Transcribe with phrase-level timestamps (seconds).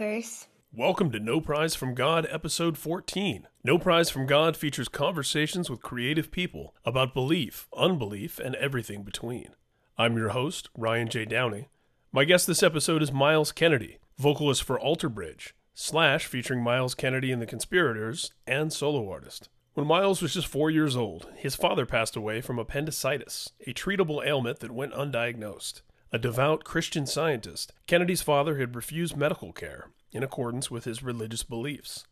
[0.00, 0.46] Rockers.
[0.72, 3.46] Welcome to No Prize from God, episode 14.
[3.62, 9.50] No Prize from God features conversations with creative people about belief, unbelief, and everything between.
[9.98, 11.26] I'm your host, Ryan J.
[11.26, 11.68] Downey.
[12.12, 17.30] My guest this episode is Myles Kennedy, vocalist for Alter Bridge, Slash featuring Myles Kennedy
[17.30, 19.50] and the Conspirators, and solo artist.
[19.74, 24.26] When Myles was just four years old, his father passed away from appendicitis, a treatable
[24.26, 25.82] ailment that went undiagnosed.
[26.12, 31.44] A devout Christian scientist, Kennedy's father had refused medical care in accordance with his religious
[31.44, 32.04] beliefs.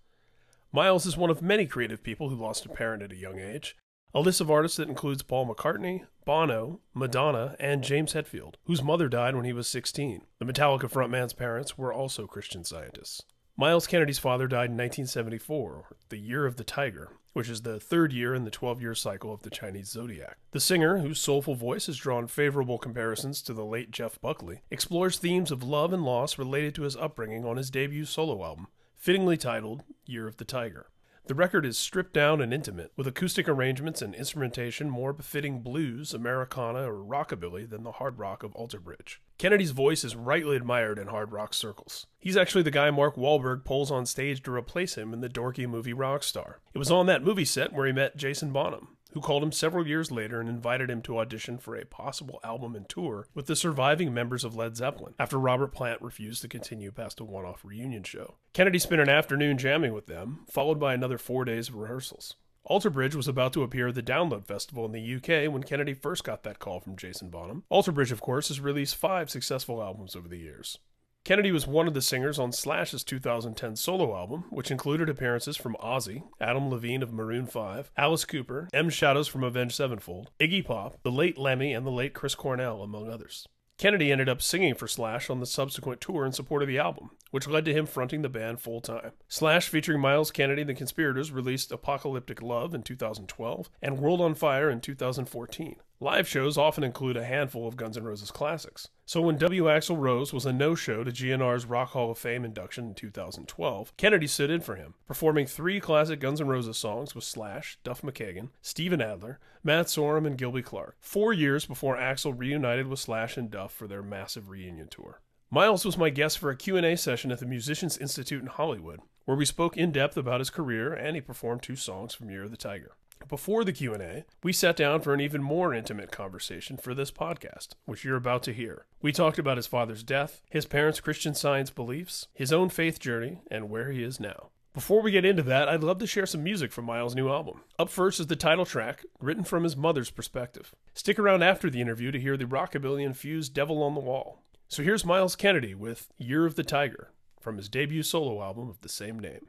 [0.70, 3.76] Myles is one of many creative people who lost a parent at a young age.
[4.14, 9.08] A list of artists that includes Paul McCartney, Bono, Madonna, and James Hetfield, whose mother
[9.08, 10.22] died when he was 16.
[10.38, 13.22] The Metallica frontman's parents were also Christian scientists.
[13.56, 18.12] Myles Kennedy's father died in 1974, the year of the tiger, which is the third
[18.12, 20.38] year in the 12 year cycle of the Chinese zodiac.
[20.50, 25.18] The singer, whose soulful voice has drawn favorable comparisons to the late Jeff Buckley, explores
[25.18, 29.36] themes of love and loss related to his upbringing on his debut solo album, fittingly
[29.36, 30.86] titled Year of the Tiger.
[31.26, 36.12] The record is stripped down and intimate, with acoustic arrangements and instrumentation more befitting blues,
[36.12, 39.22] Americana, or rockabilly than the hard rock of Alter Bridge.
[39.38, 42.06] Kennedy's voice is rightly admired in hard rock circles.
[42.18, 45.68] He's actually the guy Mark Wahlberg pulls on stage to replace him in the dorky
[45.68, 46.54] movie Rockstar.
[46.74, 49.86] It was on that movie set where he met Jason Bonham, who called him several
[49.86, 53.54] years later and invited him to audition for a possible album and tour with the
[53.54, 57.64] surviving members of Led Zeppelin, after Robert Plant refused to continue past a one off
[57.64, 58.34] reunion show.
[58.54, 62.34] Kennedy spent an afternoon jamming with them, followed by another four days of rehearsals.
[62.68, 65.94] Alter Bridge was about to appear at the Download Festival in the UK when Kennedy
[65.94, 67.64] first got that call from Jason Bonham.
[67.70, 70.76] Alter Bridge, of course, has released five successful albums over the years.
[71.24, 75.76] Kennedy was one of the singers on Slash's 2010 solo album, which included appearances from
[75.82, 80.98] Ozzy, Adam Levine of Maroon 5, Alice Cooper, M Shadows from Avenged Sevenfold, Iggy Pop,
[81.02, 83.46] the late Lemmy, and the late Chris Cornell, among others.
[83.78, 87.10] Kennedy ended up singing for Slash on the subsequent tour in support of the album,
[87.30, 89.12] which led to him fronting the band full time.
[89.28, 94.34] Slash, featuring Myles Kennedy and the Conspirators, released Apocalyptic Love in 2012 and World on
[94.34, 95.76] Fire in 2014.
[96.00, 98.86] Live shows often include a handful of Guns N' Roses classics.
[99.04, 99.64] So when W.
[99.64, 104.28] Axl Rose was a no-show to GNR's Rock Hall of Fame induction in 2012, Kennedy
[104.28, 108.50] stood in for him, performing three classic Guns N' Roses songs with Slash, Duff McKagan,
[108.62, 113.50] Steven Adler, Matt Sorum, and Gilby Clarke, four years before Axl reunited with Slash and
[113.50, 115.20] Duff for their massive reunion tour.
[115.50, 119.36] Myles was my guest for a Q&A session at the Musicians Institute in Hollywood, where
[119.36, 122.52] we spoke in depth about his career and he performed two songs from Year of
[122.52, 122.92] the Tiger.
[123.26, 127.70] Before the Q&A, we sat down for an even more intimate conversation for this podcast,
[127.84, 128.86] which you're about to hear.
[129.02, 133.40] We talked about his father's death, his parents' Christian Science beliefs, his own faith journey,
[133.50, 134.48] and where he is now.
[134.72, 137.62] Before we get into that, I'd love to share some music from Myles' new album.
[137.78, 140.74] Up first is the title track, written from his mother's perspective.
[140.94, 144.42] Stick around after the interview to hear the rockabilly infused Devil on the Wall.
[144.68, 147.10] So here's Myles Kennedy with Year of the Tiger
[147.40, 149.48] from his debut solo album of the same name.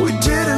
[0.00, 0.57] We didn't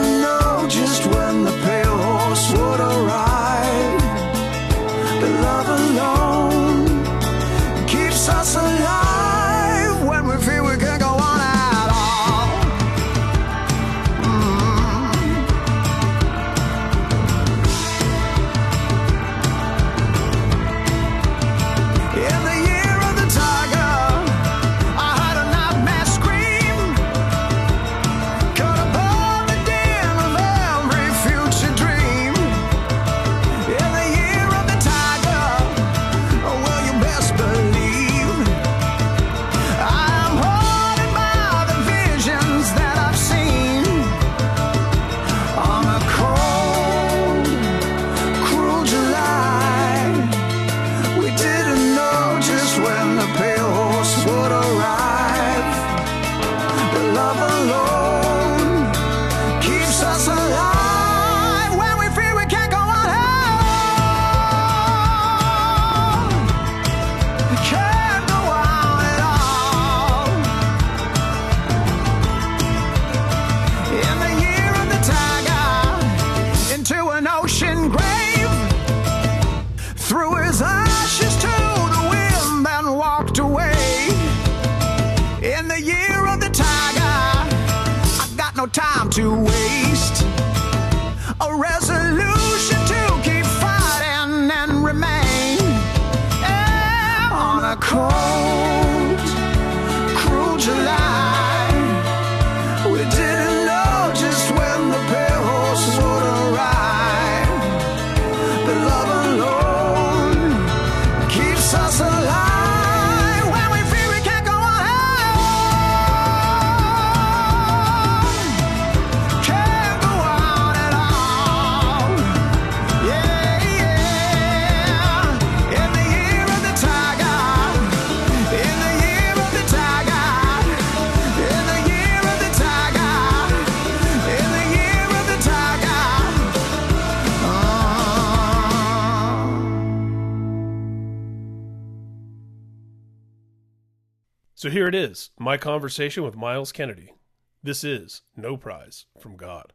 [144.90, 147.14] it is, my conversation with Myles Kennedy.
[147.62, 149.72] This is No Prize from God.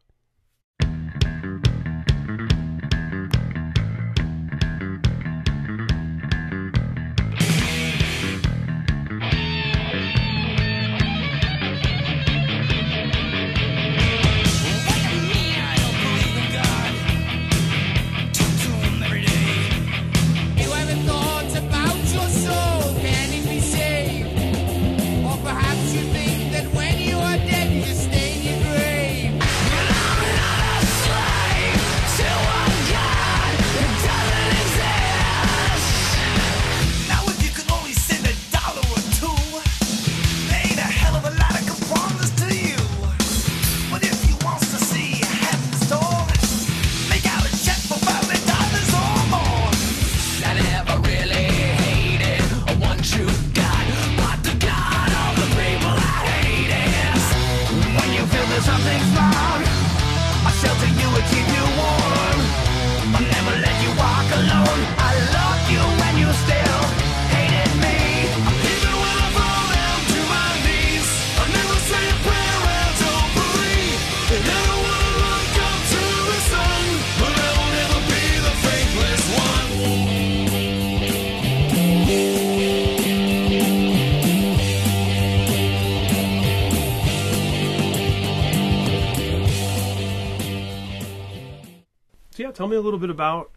[92.76, 93.50] Me a little bit about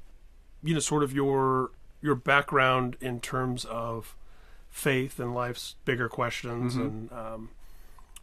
[0.64, 1.72] you know sort of your
[2.02, 4.16] your background in terms of
[4.70, 7.50] faith and life's bigger questions and um,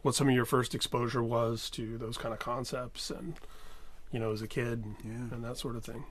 [0.02, 3.34] what some of your first exposure was to those kind of concepts and
[4.12, 5.10] you know as a kid Yeah.
[5.34, 6.04] and that sort of thing.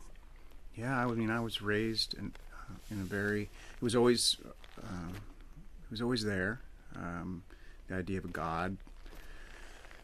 [0.76, 3.44] Yeah, I mean, I was raised in uh, in a very.
[3.44, 4.36] It was always,
[4.84, 6.60] um, it was always there.
[6.98, 7.44] Um,
[7.88, 8.76] the idea of a God.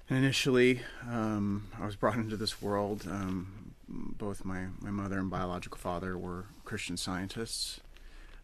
[0.09, 3.05] And initially, um, I was brought into this world.
[3.05, 3.60] Um,
[3.91, 7.81] both my my mother and biological father were Christian scientists,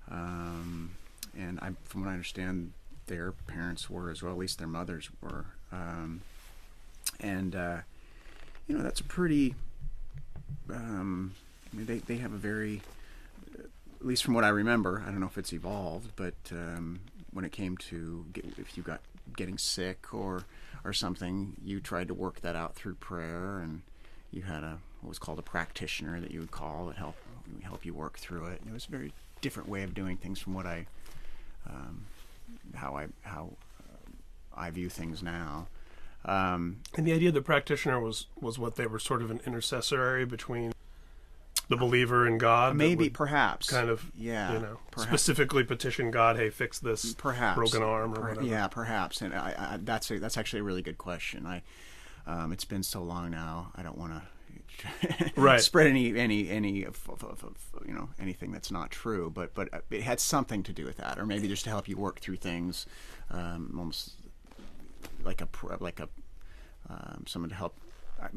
[0.09, 0.91] um,
[1.37, 2.73] and I, from what I understand,
[3.07, 4.33] their parents were as well.
[4.33, 5.45] At least their mothers were.
[5.71, 6.21] Um,
[7.19, 7.77] and uh,
[8.67, 9.55] you know, that's a pretty
[10.69, 11.33] um,
[11.71, 12.81] I mean, they, they have a very,
[13.99, 16.99] at least from what I remember, I don't know if it's evolved, but um,
[17.31, 19.01] when it came to get, if you got
[19.35, 20.43] getting sick or
[20.83, 23.81] or something, you tried to work that out through prayer, and
[24.31, 24.77] you had a
[25.07, 27.15] what was called a practitioner that you would call that help
[27.63, 28.59] help you work through it.
[28.59, 30.85] And it was a very different way of doing things from what I,
[31.65, 32.05] um,
[32.75, 34.09] how I how uh,
[34.53, 35.67] I view things now.
[36.25, 39.39] Um, And the idea of the practitioner was was what they were sort of an
[39.45, 40.73] intercessory between
[41.69, 42.75] the believer and God.
[42.75, 45.09] maybe, perhaps, kind of yeah, you know perhaps.
[45.09, 48.45] specifically petition God, hey, fix this perhaps broken arm or Per- whatever.
[48.45, 49.21] Yeah, perhaps.
[49.21, 51.45] And I, I, that's a, that's actually a really good question.
[51.45, 51.61] I,
[52.25, 53.71] um, it's been so long now.
[53.73, 54.21] I don't want to
[55.35, 55.61] Right.
[55.61, 59.29] spread any any any f- f- f- you know anything that's not true.
[59.29, 61.97] But but it had something to do with that, or maybe just to help you
[61.97, 62.85] work through things,
[63.31, 64.13] um, almost
[65.23, 65.47] like a
[65.79, 66.09] like a
[66.89, 67.75] um, someone to help.
[68.21, 68.27] uh,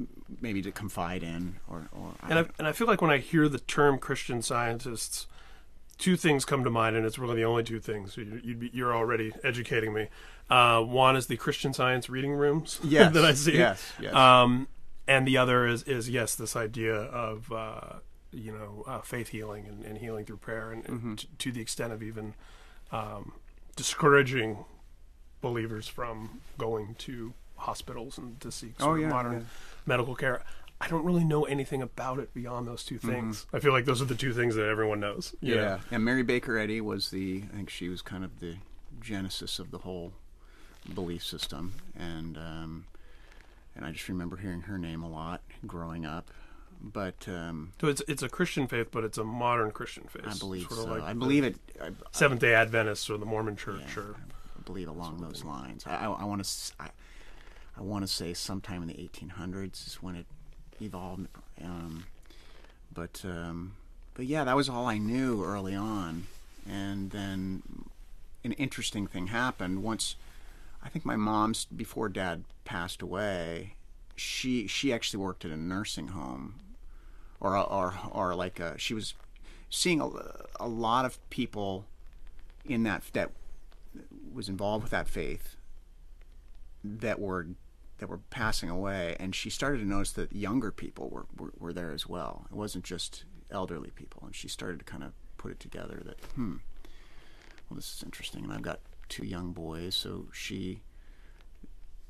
[0.40, 3.48] Maybe to confide in, or, or And I, and I feel like when I hear
[3.48, 5.26] the term Christian scientists,
[5.98, 8.16] two things come to mind, and it's really the only two things.
[8.16, 10.08] You- You'd be, you're already educating me.
[10.48, 13.56] Uh, one is the Christian Science reading rooms Yes, that I see.
[13.56, 14.14] yes, yes.
[14.14, 14.66] Um,
[15.10, 17.98] and the other is is yes, this idea of uh,
[18.32, 21.14] you know uh, faith healing and, and healing through prayer, and, Mm-hmm.
[21.16, 22.34] t- to the extent of even
[22.92, 23.32] um,
[23.76, 24.64] discouraging
[25.40, 29.40] believers from going to hospitals and to seek sort Oh, of yeah, modern yeah.
[29.86, 30.42] medical care.
[30.82, 33.08] I don't really know anything about it beyond those two Mm-hmm.
[33.10, 33.46] things.
[33.52, 35.34] I feel like those are the two things that everyone knows.
[35.40, 35.54] Yeah.
[35.56, 35.78] know?
[35.90, 38.56] And Mary Baker Eddy was the, I think she was kind of the
[39.00, 40.12] genesis of the whole
[40.94, 41.74] belief system.
[41.98, 42.84] And um,
[43.80, 46.30] and I just remember hearing her name a lot growing up.
[46.82, 50.22] But um, So it's it's a Christian faith, but it's a modern Christian faith.
[50.26, 50.90] I believe Sort of so.
[50.92, 51.56] like I believe it.
[51.82, 54.02] I, Seventh Day Adventists or the Mormon Church Yeah.
[54.02, 55.84] or I believe along those lines.
[55.86, 56.72] I, want to.
[56.78, 56.88] I,
[57.76, 60.26] I want to say sometime in the 1800s is when it
[60.80, 61.26] evolved.
[61.62, 62.04] Um,
[62.94, 63.72] but um,
[64.14, 66.26] but yeah, that was all I knew early on.
[66.68, 67.62] And then
[68.44, 70.16] an interesting thing happened once.
[70.82, 73.74] I think my mom's before Dad passed away.
[74.16, 76.60] She she actually worked at a nursing home,
[77.40, 79.14] or or or like a, she was
[79.70, 80.08] seeing a,
[80.58, 81.86] a lot of people
[82.64, 83.30] in that that
[84.32, 85.56] was involved with that faith
[86.84, 87.48] that were
[87.98, 89.16] that were passing away.
[89.20, 92.46] And she started to notice that younger people were, were, were there as well.
[92.50, 94.22] It wasn't just elderly people.
[94.24, 96.56] And she started to kind of put it together that hmm
[97.68, 98.44] well this is interesting.
[98.44, 100.80] And i've got two young boys so she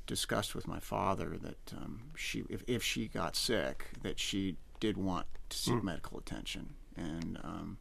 [0.07, 4.97] discussed with my father that um, she if, if she got sick that she did
[4.97, 7.77] want to seek medical attention and um,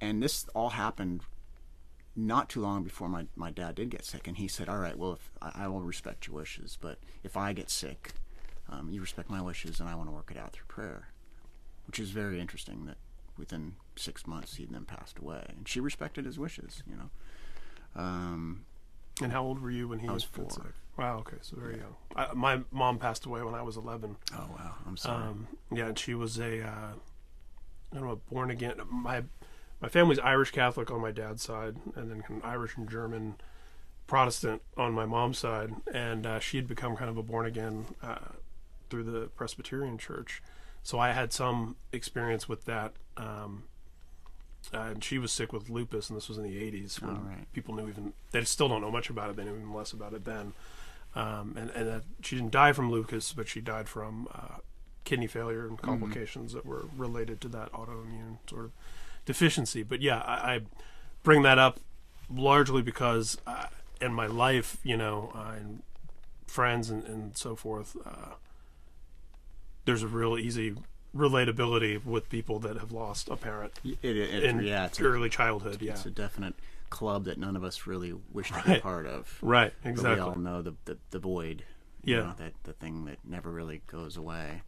[0.00, 1.22] and this all happened
[2.18, 4.98] not too long before my, my dad did get sick, and he said, "All right,
[4.98, 8.12] well, if I, I will respect your wishes, but if I get sick,
[8.68, 11.08] um, you respect my wishes, and I want to work it out through prayer,"
[11.86, 12.86] which is very interesting.
[12.86, 12.96] That
[13.36, 16.82] within six months he then passed away, and she respected his wishes.
[16.90, 17.10] You know,
[17.96, 18.64] um,
[19.22, 20.50] And how old were you when he I was four.
[20.50, 20.62] sick?
[20.96, 21.94] Wow, okay, so very young.
[22.16, 24.16] I, my mom passed away when I was 11.
[24.34, 25.22] oh wow, I'm sorry.
[25.24, 26.92] Um, yeah, and she was a, uh,
[27.92, 28.74] I don't know, born again.
[28.90, 29.22] My
[29.80, 33.36] my family's Irish Catholic on my dad's side, and then kind of Irish and German
[34.08, 37.86] Protestant on my mom's side, and uh, she had become kind of a born again
[38.02, 38.16] uh,
[38.90, 40.42] through the Presbyterian Church.
[40.82, 42.94] So I had some experience with that.
[43.16, 43.64] Um,
[44.74, 47.20] uh, and she was sick with lupus, and this was in the 80s when Oh,
[47.28, 47.52] right.
[47.52, 49.36] people knew even they still don't know much about it.
[49.36, 50.52] They knew even less about it then.
[51.14, 54.58] Um, and and uh, she didn't die from lupus, but she died from uh,
[55.04, 58.72] kidney failure and complications that were related to that autoimmune sort of
[59.24, 59.82] deficiency.
[59.82, 60.60] But yeah, I, I
[61.22, 61.80] bring that up
[62.30, 63.66] largely because uh,
[64.02, 65.82] in my life, you know, uh, and
[66.46, 68.34] friends and, and so forth, uh,
[69.86, 70.74] there's a real easy
[71.18, 75.04] relatability with people that have lost a parent it, it, it- in yeah, it's a,
[75.04, 75.82] early childhood.
[75.82, 76.54] Yeah, it's a definite
[76.90, 78.66] club that none of us really wish to Right.
[78.66, 79.38] be part of.
[79.42, 80.14] right, But exactly.
[80.24, 81.64] we all know the the, the void.
[82.02, 82.22] you Yeah.
[82.22, 84.62] know, that the thing that never really goes away.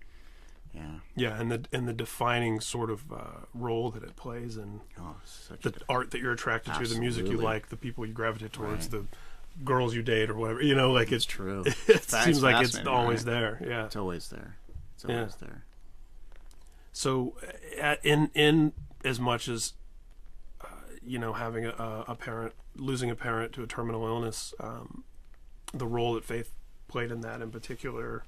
[0.74, 0.98] Yeah.
[1.16, 5.16] Yeah, and the and the defining sort of uh, role that it plays in Oh,
[5.62, 8.52] the a art that you're attracted to, the music you like, the people you gravitate
[8.52, 9.02] towards, Right.
[9.02, 10.62] the girls you date or whatever.
[10.62, 11.64] You know, like It's it's true.
[11.66, 13.32] It That's seems like it's always right?
[13.32, 13.62] there.
[13.66, 13.86] Yeah.
[13.86, 14.56] It's always there.
[14.94, 15.16] It's Yeah.
[15.18, 15.64] always there.
[16.92, 17.36] So,
[17.80, 18.72] uh, in in
[19.04, 19.74] as much as
[20.60, 20.66] uh,
[21.02, 25.04] you know, having a, a parent losing a parent to a terminal illness, um,
[25.72, 26.52] the role that faith
[26.88, 28.24] played in that, in particular,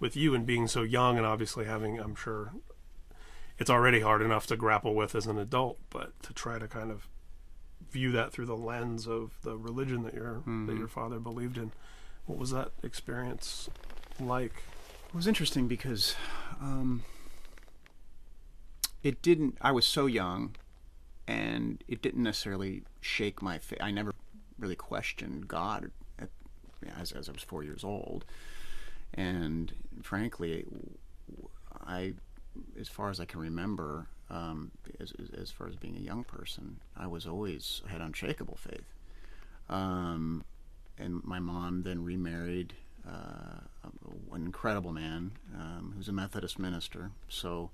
[0.00, 2.52] with you and being so young, and obviously having, I'm sure,
[3.58, 6.90] it's already hard enough to grapple with as an adult, but to try to kind
[6.90, 7.08] of
[7.90, 11.70] view that through the lens of the religion that your that your father believed in.
[12.26, 13.68] What was that experience
[14.18, 14.52] like?
[15.08, 16.16] It was interesting because
[16.60, 17.04] um,
[19.04, 19.56] it didn't.
[19.60, 20.56] I was so young,
[21.28, 23.78] and it didn't necessarily shake my faith.
[23.80, 24.12] I never
[24.58, 26.30] really questioned God at,
[26.98, 28.24] as as I was four years old,
[29.12, 30.64] and frankly,
[31.86, 32.14] I,
[32.80, 36.80] as far as I can remember, um, as, as- far as being a young person,
[36.96, 38.86] I was always had unshakable faith.
[39.68, 40.44] Um,
[40.98, 42.74] and my mom then remarried
[43.06, 43.60] uh,
[44.32, 47.10] an incredible man um, who's a Methodist minister.
[47.28, 47.70] So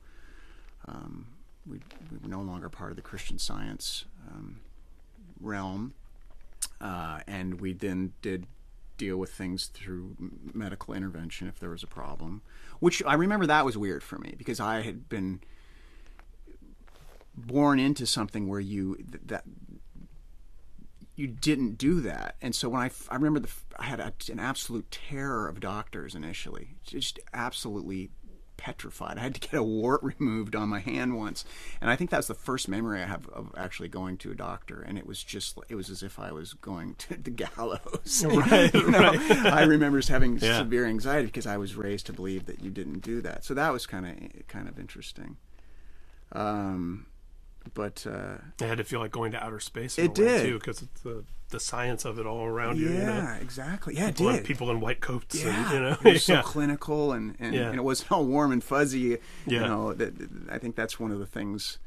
[0.88, 1.26] um,
[1.66, 4.60] we, we were no longer part of the Christian Science um,
[5.40, 5.94] realm,
[6.80, 8.46] uh, and we then did
[8.96, 10.14] deal with things through
[10.52, 12.42] medical intervention if there was a problem.
[12.80, 15.40] Which I remember that was weird for me because I had been
[17.34, 19.44] born into something where you th- that
[21.16, 22.36] you didn't do that.
[22.40, 26.14] And so when I, I remember the, I had a, an absolute terror of doctors
[26.14, 28.10] initially, just absolutely
[28.60, 29.18] petrified.
[29.18, 31.44] I had to get a wart removed on my hand once,
[31.80, 34.80] and I think that's the first memory I have of actually going to a doctor.
[34.86, 38.24] And it was just, it was as if I was going to the gallows.
[38.50, 39.12] Right, You know?
[39.44, 40.58] I remember just having Yeah.
[40.58, 43.44] severe anxiety because I was raised to believe that you didn't do that.
[43.44, 45.36] So that was kind of, kind of interesting.
[46.32, 47.06] Um,
[47.74, 49.98] but uh, It had to feel like going to outer space.
[49.98, 50.42] It did.
[50.46, 52.86] too, because it's the the science of it all around you.
[52.90, 53.00] you know?
[53.06, 53.96] yeah, exactly.
[53.96, 54.44] Yeah, it People, did.
[54.44, 55.42] people in white coats.
[55.42, 56.42] Yeah, and, you know, it was so yeah.
[56.42, 57.70] clinical and, and, Yeah.
[57.70, 59.08] and it wasn't all warm and fuzzy.
[59.08, 59.18] Yeah.
[59.46, 60.14] You know, that,
[60.48, 61.78] I think that's one of the things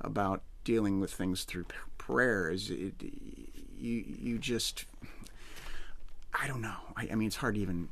[0.00, 1.66] about dealing with things through
[1.98, 2.94] prayer is it,
[3.78, 4.86] you you just
[6.34, 6.74] I don't know.
[6.96, 7.88] I, I mean, it's hard to even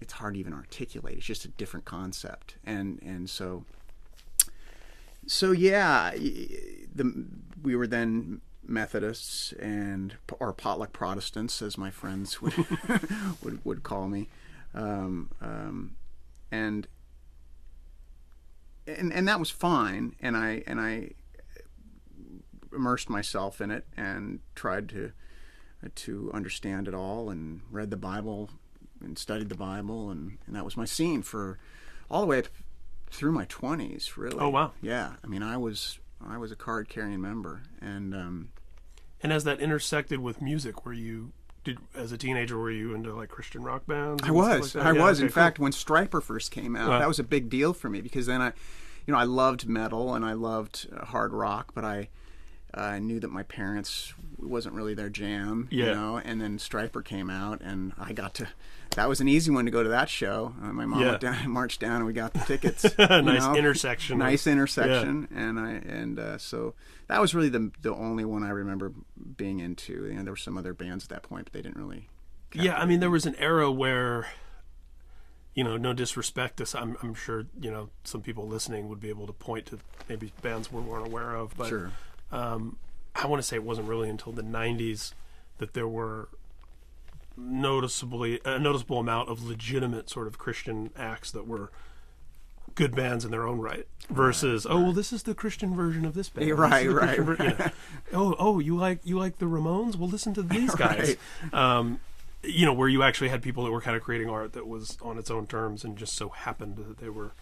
[0.00, 1.16] it's hard to even articulate.
[1.16, 3.64] It's just a different concept, and and so
[5.26, 7.26] so yeah, the
[7.62, 12.54] we were then Methodists and or potluck Protestants, as my friends would
[13.42, 14.28] would would call me,
[14.74, 15.96] um, um,
[16.50, 16.86] and
[18.86, 21.10] and and that was fine, and I and I
[22.74, 25.12] immersed myself in it and tried to
[25.94, 28.50] to understand it all and read the Bible
[29.00, 31.58] and studied the Bible and, and that was my scene for
[32.10, 32.46] all the way up
[33.12, 34.38] through my twenties really.
[34.38, 34.72] Oh, wow.
[34.80, 35.12] Yeah.
[35.22, 38.48] I mean I was I was a card carrying member and um
[39.22, 40.84] And as that intersected with music?
[40.84, 41.32] Were you
[41.64, 42.58] did as a teenager?
[42.58, 44.22] Were you into like Christian rock bands?
[44.26, 44.74] I was.
[44.74, 44.84] like?
[44.84, 45.18] I Yeah, was.
[45.18, 45.42] okay, In cool.
[45.42, 46.98] fact, when Stryper first came out, Wow.
[46.98, 48.52] that was a big deal for me because then I,
[49.06, 52.08] you know, I loved metal and I loved uh, hard rock, but I,
[52.74, 55.68] I knew that my parents wasn't really their jam.
[55.70, 58.48] You know, and then Stryper came out, and I got to.
[58.96, 60.54] That was an easy one to go to that show.
[60.62, 61.08] Uh, my mom Yeah.
[61.10, 62.84] went down, marched down, and we got the tickets.
[62.98, 63.54] Nice know?
[63.56, 64.18] intersection.
[64.18, 66.74] Nice intersection, and I and uh, so
[67.08, 68.92] that was really the the only one I remember
[69.36, 70.06] being into.
[70.06, 72.08] You know, there were some other bands at that point, but they didn't really.
[72.54, 74.26] Yeah, I mean, there was an era where,
[75.54, 79.08] you know, no disrespect to I'm, I'm sure, you know, some people listening would be
[79.08, 81.92] able to point to maybe bands we weren't aware of, but Sure.
[82.32, 82.76] Um,
[83.14, 85.12] I want to say it wasn't really until the 90s
[85.58, 86.28] that there were
[87.36, 91.70] noticeably a noticeable amount of legitimate sort of Christian acts that were
[92.74, 96.14] good bands in their own right versus oh well this is the Christian version of
[96.14, 96.48] this band.
[96.48, 97.70] Yeah, This right, right, Christian you know.
[98.12, 99.96] oh oh you like you like the Ramones?
[99.96, 101.16] Well listen to these guys.
[101.52, 102.00] Um,
[102.42, 104.98] you know where you actually had people that were kind of creating art that was
[105.02, 107.32] on its own terms and just so happened that they were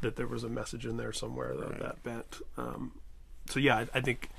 [0.00, 2.92] that there was a message in there somewhere that that bent um,
[3.48, 4.30] so yeah I, I think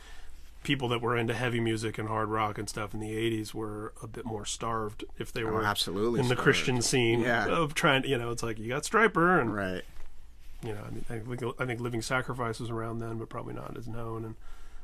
[0.64, 3.94] people that were into heavy music and hard rock and stuff in the 80s were
[4.04, 6.44] a bit more starved if they were Oh, absolutely in the starved.
[6.44, 7.48] Christian scene Yeah.
[7.48, 9.84] of trying you know it's like you got Stryper and Right.
[10.64, 13.54] you know I mean I think, I think Living Sacrifice was around then but probably
[13.54, 14.36] not as known and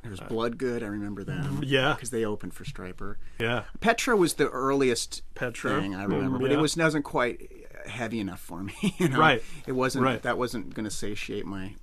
[0.02, 0.82] There was Blood Good.
[0.82, 1.58] I remember them.
[1.58, 1.92] Uh, yeah.
[1.94, 3.16] because they opened for Stryper.
[3.38, 5.80] yeah Petra was the earliest Petra.
[5.80, 7.50] thing I remember, Mm, but it was wasn't quite
[7.86, 8.72] heavy enough for me.
[8.98, 9.18] You know?
[9.18, 9.42] Right.
[9.66, 10.04] It wasn't.
[10.04, 10.20] Right.
[10.22, 11.74] That wasn't going to satiate my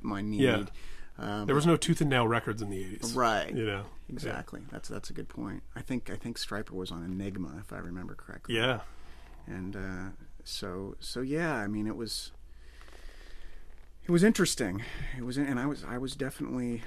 [0.00, 0.40] my need.
[0.40, 0.64] Yeah.
[1.22, 3.54] Um, there was no Tooth and Nail records in the 80s right.
[3.54, 4.60] you know Exactly.
[4.70, 5.62] That's that's a good point.
[5.76, 8.56] I think I think Stryper was on Enigma, if I remember correctly.
[8.56, 8.80] yeah
[9.46, 10.08] and uh,
[10.44, 12.30] so so yeah i mean it was
[14.04, 14.82] it was interesting
[15.16, 16.82] it was and i was i was definitely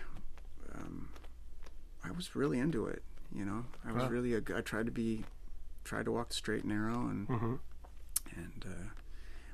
[0.73, 1.09] um,
[2.03, 4.09] i was really into it you know i was Wow.
[4.09, 5.25] really a, i tried to be
[5.83, 7.59] tried to walk the straight and narrow and Mhm.
[8.35, 8.89] and uh,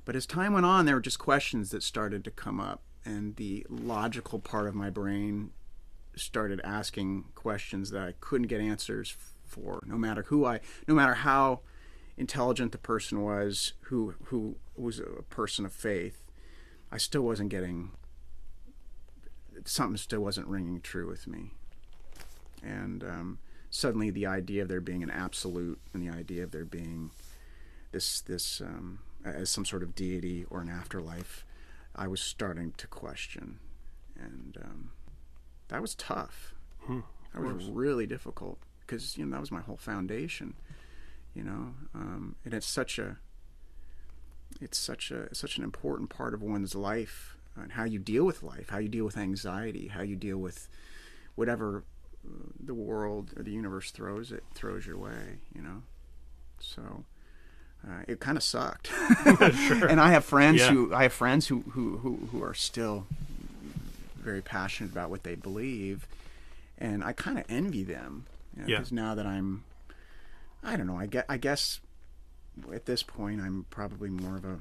[0.05, 3.35] but as time went on there were just questions that started to come up and
[3.35, 5.51] the logical part of my brain
[6.15, 9.81] started asking questions that i couldn't get answers for.
[9.85, 11.61] No matter who i no matter how
[12.17, 16.23] intelligent the person was who who was a person of faith
[16.91, 17.91] i still wasn't getting
[19.65, 21.51] something still wasn't ringing true with me.
[22.63, 26.65] And um, suddenly the idea of there being an absolute and the idea of there
[26.65, 27.11] being
[27.91, 31.45] this this um, as some sort of deity or an afterlife
[31.95, 33.59] i was starting to question.
[34.19, 34.91] And um,
[35.69, 36.53] that was tough.
[37.33, 40.53] That was really difficult because you know that was my whole foundation
[41.33, 41.73] you know?
[41.95, 43.17] Um, and it's such a
[44.59, 48.43] it's such a such an important part of one's life and how you deal with
[48.43, 50.67] life how you deal with anxiety how you deal with
[51.35, 51.83] whatever
[52.27, 55.83] uh, the world or the universe throws it throws your way you know?
[56.59, 57.05] So
[57.87, 58.91] uh, it kind of sucked
[59.25, 60.69] and i have friends Yeah.
[60.71, 63.05] who i have friends who, who who who are still
[64.17, 66.05] very passionate about what they believe
[66.77, 68.25] and i kind of envy them
[68.57, 68.65] Yeah.
[68.65, 69.63] because now that i'm
[70.63, 70.95] I don't know.
[70.95, 71.25] I get.
[71.27, 71.79] I guess
[72.71, 74.59] at this point, I'm probably more of a.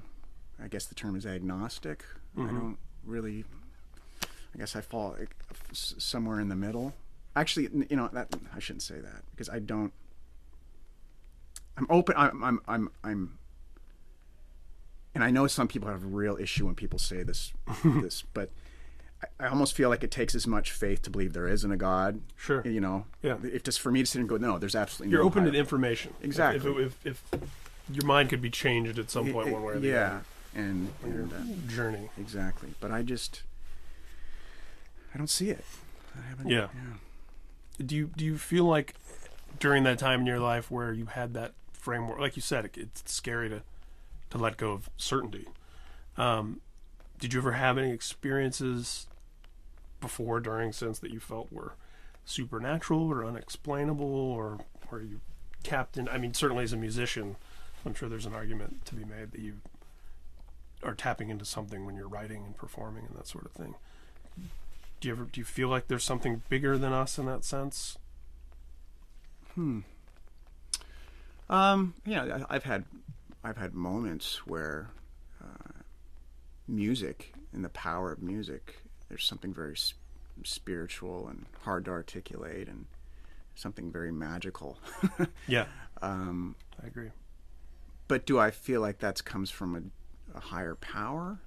[0.58, 2.06] I guess the term is agnostic.
[2.38, 3.44] I don't really.
[4.54, 5.26] I guess I fall eh,
[5.72, 6.94] somewhere in the middle.
[7.36, 9.92] Actually, you know that I shouldn't say that because I don't.
[11.76, 12.14] I'm open.
[12.16, 12.42] I'm.
[12.42, 12.60] I'm.
[12.66, 12.90] I'm.
[13.02, 13.38] I'm
[15.14, 17.52] and I know some people have a real issue when people say this.
[17.84, 18.50] this, but
[19.22, 21.76] I, I almost feel like it takes as much faith to believe there isn't a
[21.76, 22.20] God.
[22.36, 22.66] Sure.
[22.66, 23.06] You know.
[23.22, 23.36] Yeah.
[23.42, 25.18] If just for me to sit and go, no, there's absolutely no.
[25.18, 26.84] you're no open to higher- the information Exactly.
[26.84, 27.40] if, if, if,
[27.92, 30.92] your mind could be changed at some point one way or the yeah, other and,
[31.00, 32.68] when you're and uh, journeying exactly.
[32.78, 33.42] But I just,
[35.12, 35.64] I don't see it.
[36.16, 36.48] I haven't.
[36.48, 36.68] Yeah.
[37.84, 38.94] do you do you feel like
[39.60, 42.76] during that time in your life where you had that framework like you said it,
[42.76, 43.62] it's scary to
[44.28, 45.46] to let go of certainty
[46.16, 46.60] um,
[47.18, 49.06] did you ever have any experiences
[50.00, 51.74] before during since that you felt were
[52.24, 54.58] supernatural or unexplainable or
[54.90, 55.20] were you
[55.62, 57.36] captain i mean certainly as a musician
[57.84, 59.60] I'm sure there's an argument to be made that you
[60.82, 63.74] are tapping into something when you're writing and performing and that sort of thing.
[65.00, 67.96] Do you ever do you feel like there's something bigger than us in that sense?
[71.48, 72.84] Um, yeah, I've had
[73.42, 74.90] I've had moments where
[75.42, 75.72] uh,
[76.68, 78.82] music and the power of music.
[79.08, 79.94] There's something very s-
[80.44, 82.86] spiritual and hard to articulate, and
[83.54, 84.78] something very magical.
[85.48, 85.66] Yeah,
[86.02, 87.10] um, I agree.
[88.06, 91.40] but do I feel like that comes from a, a higher power?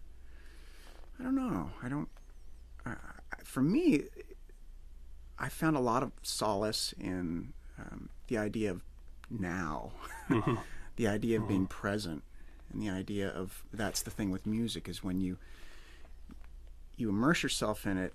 [1.19, 1.69] I don't know.
[1.81, 2.09] I don't.
[2.85, 2.95] Uh,
[3.45, 4.03] for me,
[5.39, 7.53] I found a lot of solace in
[7.91, 8.81] um, the idea of
[9.29, 9.91] now,
[10.29, 10.55] mm-hmm.
[10.95, 11.81] the idea of being mm-hmm.
[11.81, 12.23] present,
[12.71, 15.37] and the idea of that's the thing with music is when you
[16.95, 18.13] you immerse yourself in it,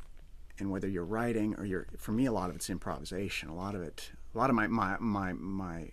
[0.59, 3.49] and whether you're writing or you're for me, a lot of it's improvisation.
[3.49, 5.91] A lot of it, a lot of my my my my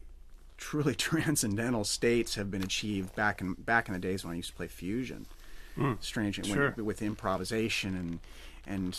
[0.58, 4.52] truly transcendental states have been achieved back in back in the days when I used
[4.52, 5.26] to play fusion.
[5.78, 6.02] Mm.
[6.02, 8.20] Strange when- with improvisation and
[8.68, 8.94] and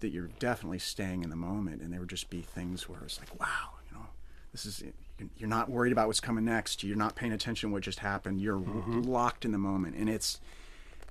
[0.00, 3.18] that you're definitely staying in the moment, and there would just be things where it's
[3.18, 3.72] like, wow,
[4.52, 4.84] this is
[5.36, 6.82] you're not worried about what's coming next.
[6.82, 8.40] You're not paying attention to what just happened.
[8.40, 10.40] You're locked in the moment, and it's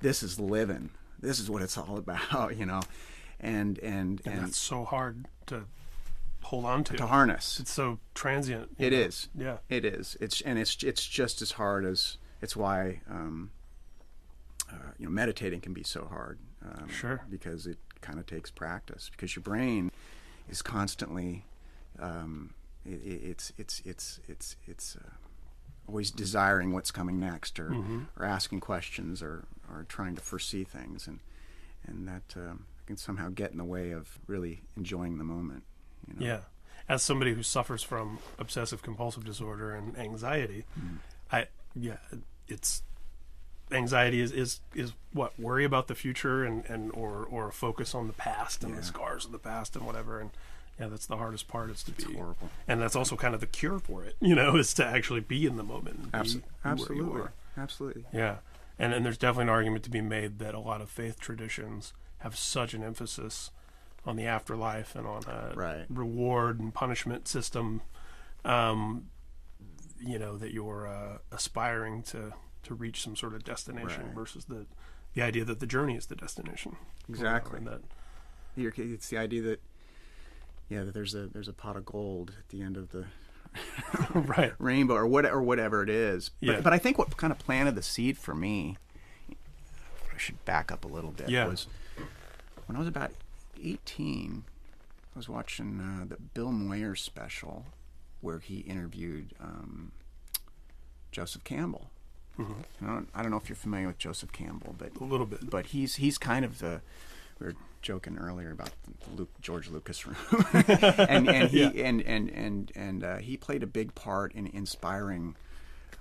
[0.01, 0.91] this is living.
[1.19, 2.82] This is what it's all about, you know,
[3.39, 5.65] and and And and, that's so hard to
[6.43, 6.97] hold on to.
[6.97, 7.60] to harness.
[7.60, 8.71] It's so transient.
[8.77, 8.99] It know?
[8.99, 9.30] is.
[9.36, 9.58] Yeah.
[9.69, 10.17] It is.
[10.19, 13.51] It's and it's it's just as hard as it's why um,
[14.69, 16.39] uh, you know meditating can be so hard.
[16.63, 17.21] Um, Sure.
[17.30, 19.91] Because it kind of takes practice because your brain
[20.49, 21.45] is constantly
[21.99, 22.54] um,
[22.86, 25.10] it, it, it's it's it's it's it's uh,
[25.88, 27.74] always desiring what's coming next or
[28.17, 31.20] or asking questions or or trying to foresee things and
[31.88, 35.63] and that um, can somehow get in the way of really enjoying the moment.
[36.08, 36.26] You know?
[36.26, 36.39] Yeah.
[36.89, 40.98] As somebody who suffers from obsessive compulsive disorder and anxiety, Mm.
[41.32, 41.98] I yeah,
[42.48, 42.84] it's
[43.72, 47.96] anxiety is, is is what worry about the future and, and or or a focus
[47.96, 48.80] on the past and Yeah.
[48.82, 50.32] the scars of the past and whatever and
[50.80, 52.50] yeah that's the hardest part is to be horrible.
[52.68, 55.46] and that's also kind of the cure for it you know is to actually be
[55.46, 57.22] in the moment and be where you absolutely,
[57.58, 58.06] absolutely.
[58.14, 58.38] Yeah,
[58.80, 61.94] and and there's definitely an argument to be made that a lot of faith traditions
[62.20, 63.52] have such an emphasis
[64.06, 65.86] on the afterlife and on a Right.
[65.90, 67.82] reward and punishment system,
[68.46, 69.10] um,
[70.00, 74.16] you know, that you're uh, aspiring to to reach some sort of destination Right.
[74.16, 74.66] versus the
[75.14, 76.78] the idea that the journey is the destination.
[77.08, 77.60] you know, Exactly.
[77.66, 77.82] that
[78.56, 79.62] it's the idea that
[80.72, 83.06] yeah there's a there's a pot of gold at the end of the
[84.14, 84.54] right.
[84.60, 86.30] rainbow or what or whatever it is.
[86.42, 86.62] But, Yeah.
[86.62, 88.78] but I think what kind of planted the seed for me,
[89.30, 91.30] I should back up a little bit.
[91.30, 91.48] Yeah.
[91.48, 91.68] Was
[92.66, 93.12] when I was about
[93.62, 94.44] 18,
[95.14, 97.66] I was watching uh, the Bill Moyer special
[98.22, 99.92] where he interviewed um,
[101.12, 101.90] Joseph Campbell.
[102.40, 105.48] I, don't, I don't know if you're familiar with Joseph Campbell, but A little bit.
[105.50, 106.82] but he's he's kind of the
[107.41, 110.15] we were joking earlier about the Luke, George Lucas room,
[110.54, 111.69] and and he Yeah.
[111.88, 115.36] and and and and uh, he played a big part in inspiring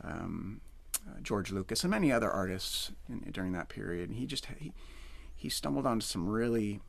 [0.05, 0.61] um,
[1.09, 4.11] uh, George Lucas and many other artists in, during that period.
[4.11, 4.72] And he just he
[5.35, 6.81] he stumbled onto some really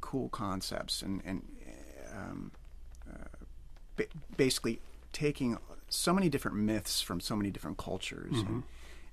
[0.00, 1.42] cool concepts and and
[2.14, 2.52] um,
[3.10, 3.24] uh,
[3.96, 4.06] ba-
[4.36, 4.80] basically
[5.12, 5.56] taking
[5.88, 8.52] so many different myths from so many different cultures Mm-hmm.
[8.54, 8.62] and,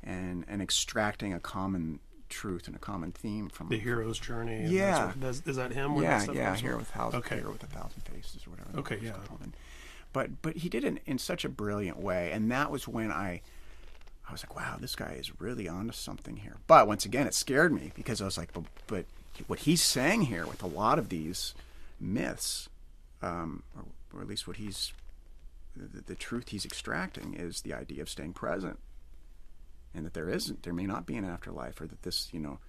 [0.03, 4.65] and and extracting a common truth and a common theme from The hero's journey.
[4.67, 5.05] Yeah.
[5.11, 5.95] sort that's- is that him?
[6.01, 7.37] yeah yeah here with thousand Okay.
[7.39, 9.11] here with a thousand faces or whatever Okay, yeah.
[9.27, 9.39] called.
[10.13, 13.41] But but he did it in such a brilliant way and that was when I
[14.27, 17.33] I was like wow this guy is really onto something here but once again it
[17.33, 19.05] scared me because I was like but, but
[19.47, 21.53] what he's saying here with a lot of these
[21.99, 22.69] myths
[23.21, 24.93] um, or, or at least what he's
[25.75, 28.79] the, the truth he's extracting is the idea of staying present
[29.93, 32.60] and that there isn't there may not be an afterlife or that this you know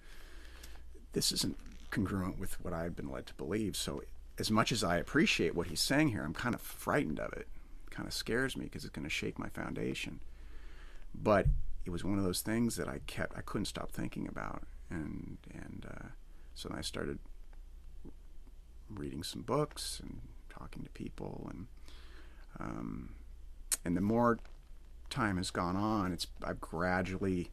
[1.13, 1.57] this isn't
[1.91, 3.75] congruent with what I've been led to believe.
[3.75, 4.01] So,
[4.39, 7.47] as much as I appreciate what he's saying here, I'm kind of frightened of it.
[7.87, 10.21] It kind of scares me because it's going to shake my foundation.
[11.13, 11.47] But
[11.85, 15.37] it was one of those things that I kept, I couldn't stop thinking about, and
[15.53, 16.07] and uh,
[16.55, 17.19] so I started
[18.89, 21.67] reading some books and talking to people, and
[22.59, 23.09] um,
[23.83, 24.39] and the more
[25.11, 27.51] time has gone on, it's I've gradually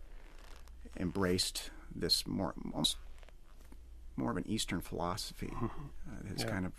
[0.99, 2.97] embraced this more almost
[4.17, 5.69] more of an Eastern philosophy uh,
[6.23, 6.51] that has Yeah.
[6.51, 6.73] kind of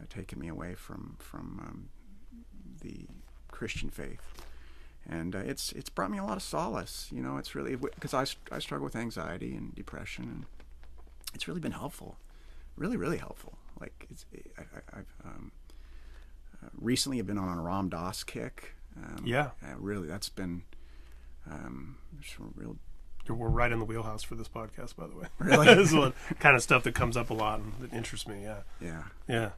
[0.00, 1.88] uh, taken me away from from um,
[2.82, 3.06] the
[3.50, 4.20] Christian faith,
[5.08, 7.08] and uh, it's it's brought me a lot of solace.
[7.12, 10.44] You know, it's really because I I struggle with anxiety and depression, and
[11.34, 12.16] it's really been helpful,
[12.76, 13.56] really really helpful.
[13.80, 14.26] Like it's
[14.58, 15.52] I, I, I've um,
[16.62, 18.74] uh, recently I've been on a Ram Dass kick.
[18.96, 19.50] Um, Yeah.
[19.62, 20.62] uh, really, that's been
[21.50, 21.96] um,
[22.56, 22.76] real.
[23.28, 25.26] We're right in the wheelhouse for this podcast, by the way.
[25.40, 25.66] Really?
[25.66, 28.42] this is the kind of stuff that comes up a lot and that interests me.
[28.42, 29.50] Yeah, Yeah, yeah.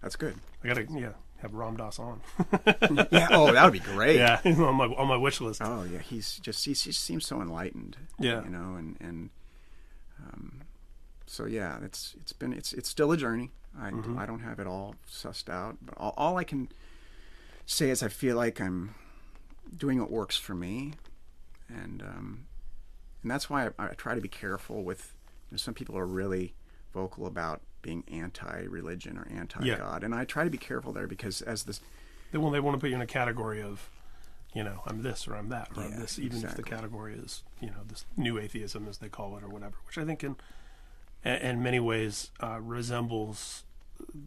[0.00, 0.36] that's good.
[0.64, 2.20] I gotta yeah have Ram Dass on.
[3.10, 3.28] yeah.
[3.30, 4.16] Oh, that would be great.
[4.16, 5.60] yeah, on my on my wish list.
[5.62, 7.96] Oh yeah, he's just he, he seems so enlightened.
[8.18, 8.42] Yeah.
[8.44, 9.30] you know, and and
[10.26, 10.62] um,
[11.26, 13.50] so yeah, it's it's been it's it's still a journey.
[13.78, 14.18] I Mm-hmm.
[14.18, 16.68] I don't have it all sussed out, but all, all I can
[17.70, 18.94] say is I feel like I'm
[19.76, 20.94] doing what works for me,
[21.68, 22.46] and um,
[23.22, 25.14] and that's why I, I try to be careful with.
[25.50, 26.54] You know, some people are really
[26.92, 31.64] vocal about being anti-religion or anti-God, and I try to be careful there because as
[31.64, 31.80] this
[32.32, 33.88] They well, they want to put you in a category of,
[34.54, 37.42] you know, I'm this or I'm that or I'm this, even if the category is,
[37.60, 40.36] you know, this new atheism as they call it or whatever, which I think in
[41.24, 43.64] in in many ways uh, resembles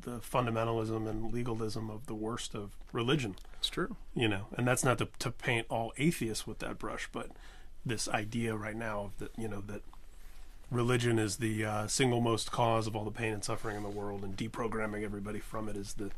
[0.01, 3.35] the fundamentalism and legalism of the worst of religion.
[3.59, 3.95] it's true.
[4.15, 7.29] You know, and that's not to, to paint all atheists with that brush, but
[7.85, 9.81] this idea right now of that, you know, that
[10.71, 13.89] religion is the uh, single most cause of all the pain and suffering in the
[13.89, 16.11] world, and deprogramming everybody from it is the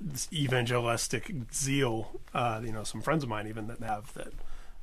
[0.00, 2.20] this evangelistic zeal.
[2.32, 4.32] Uh, you know, some friends of mine even that have that.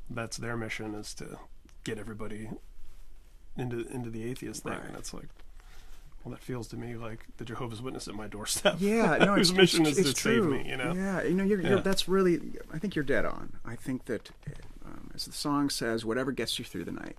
[0.10, 1.38] That's their mission is to
[1.84, 2.50] get everybody
[3.58, 4.84] into into the atheist thing, Right.
[4.88, 5.28] and it's like.
[6.24, 8.76] Well, that feels to me like the Jehovah's Witness at my doorstep.
[8.80, 10.42] Yeah, no, whose it's, mission it's, is it's to true.
[10.58, 10.70] save me.
[10.70, 11.70] You know, Yeah, you know, you're, Yeah.
[11.70, 12.42] You're, that's really.
[12.74, 13.54] I think you're dead on.
[13.66, 14.32] I think that,
[14.86, 17.16] um, as the song says, whatever gets you through the night,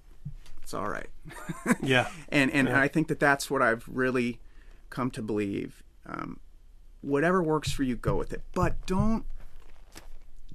[0.62, 1.08] it's all right.
[1.82, 2.80] yeah, and and Yeah.
[2.80, 4.38] I think that that's what I've really
[4.90, 5.82] come to believe.
[6.06, 6.38] Um,
[7.00, 8.42] whatever works for you, go with it.
[8.54, 9.24] But don't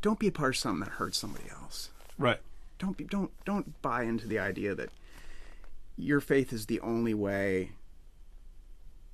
[0.02, 1.90] don't be a part of something that hurts somebody else.
[2.20, 2.40] right.
[2.78, 4.90] Don't be don't don't buy into the idea that
[5.98, 7.72] your faith is the only way.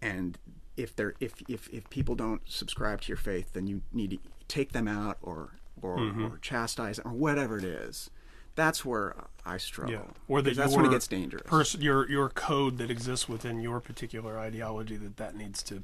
[0.02, 0.38] And
[0.78, 4.18] if they're if if if people don't subscribe to your faith, then you need to
[4.48, 6.26] take them out or or, Mm-hmm.
[6.26, 8.10] or chastise them or whatever it is.
[8.56, 9.94] That's where I struggle.
[9.94, 11.44] Yeah, or that that's when it gets dangerous.
[11.46, 15.84] pers- your your code that exists within your particular ideology that that needs to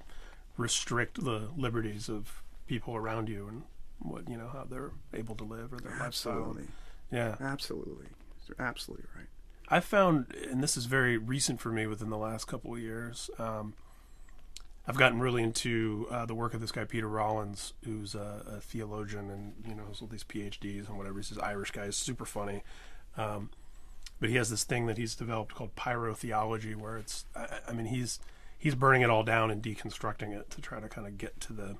[0.58, 3.64] restrict the liberties of people around you and
[4.00, 6.34] what you know how they're able to live or their lifestyle.
[6.40, 6.64] Absolutely.
[7.12, 8.08] Yeah, Absolutely.
[8.48, 9.28] You're absolutely right.
[9.70, 13.30] I found, and this is very recent for me within the last couple of years.
[13.40, 13.74] Um,
[14.88, 18.62] I've gotten really into uh, the work of this guy Peter Rollins, who's a, a
[18.62, 21.18] theologian and you know has all these PhDs and whatever.
[21.20, 22.64] He's this Irish guy, he's super funny,
[23.18, 23.50] um,
[24.20, 27.88] but he has this thing that he's developed called pyrotheology, where it's, I, I mean,
[27.88, 28.20] he's
[28.58, 31.54] he's burning it all down and deconstructing it to try to kind of get to
[31.54, 31.78] the.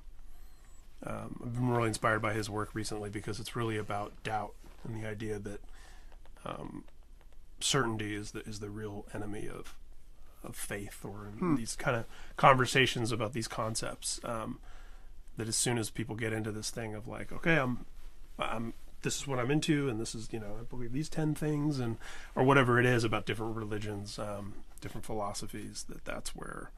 [1.06, 5.00] Um, I've been really inspired by his work recently because it's really about doubt and
[5.00, 5.60] the idea that
[6.44, 6.84] um,
[7.60, 9.74] certainty is the is the real enemy of
[10.44, 12.04] of faith or in these kind of
[12.36, 14.58] conversations about these concepts um,
[15.36, 17.86] that as soon as people get into this thing of like okay I'm
[18.38, 21.34] I'm this is what I'm into and this is you know I believe these 10
[21.34, 21.96] things and
[22.34, 26.70] or whatever it is about different religions um, different philosophies that that's where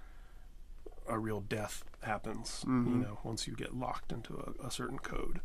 [1.09, 5.41] a real death happens you know once you get locked into a, a certain code.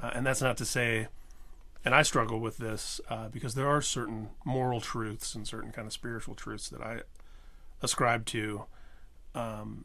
[0.00, 1.08] Uh, and that's not to say
[1.86, 5.86] and I struggle with this uh, because there are certain moral truths and certain kind
[5.86, 7.02] of spiritual truths that I
[7.82, 8.64] ascribe to,
[9.34, 9.84] um,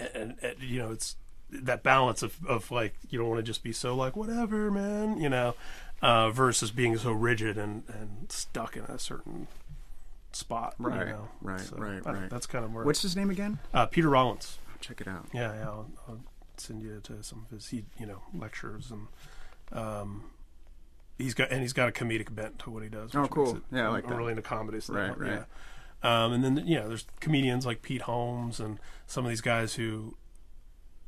[0.00, 1.16] and, and you know it's
[1.50, 5.20] that balance of, of like you don't want to just be so like whatever man
[5.20, 5.54] you know
[6.00, 9.46] uh, versus being so rigid and, and stuck in a certain
[10.32, 11.28] spot you Right, know?
[11.42, 12.30] right, So, right, right.
[12.30, 13.58] that's kind of where What's his name again?
[13.74, 15.26] uh, Peter Rollins Check it out.
[15.32, 15.62] yeah, yeah.
[15.66, 16.20] I'll, I'll
[16.56, 19.06] send you to some of his, he, you know, lectures and
[19.78, 20.24] um,
[21.22, 23.14] he's got and he's got a comedic bent to what he does.
[23.14, 23.56] Oh, cool.
[23.56, 24.16] it- Yeah, I like I'm that.
[24.16, 24.96] really into comedy stuff.
[24.96, 25.30] Right, right.
[25.32, 25.44] Yeah.
[26.24, 29.74] Um, and then you know, there's comedians like Pete Holmes and some of these guys
[29.74, 30.16] who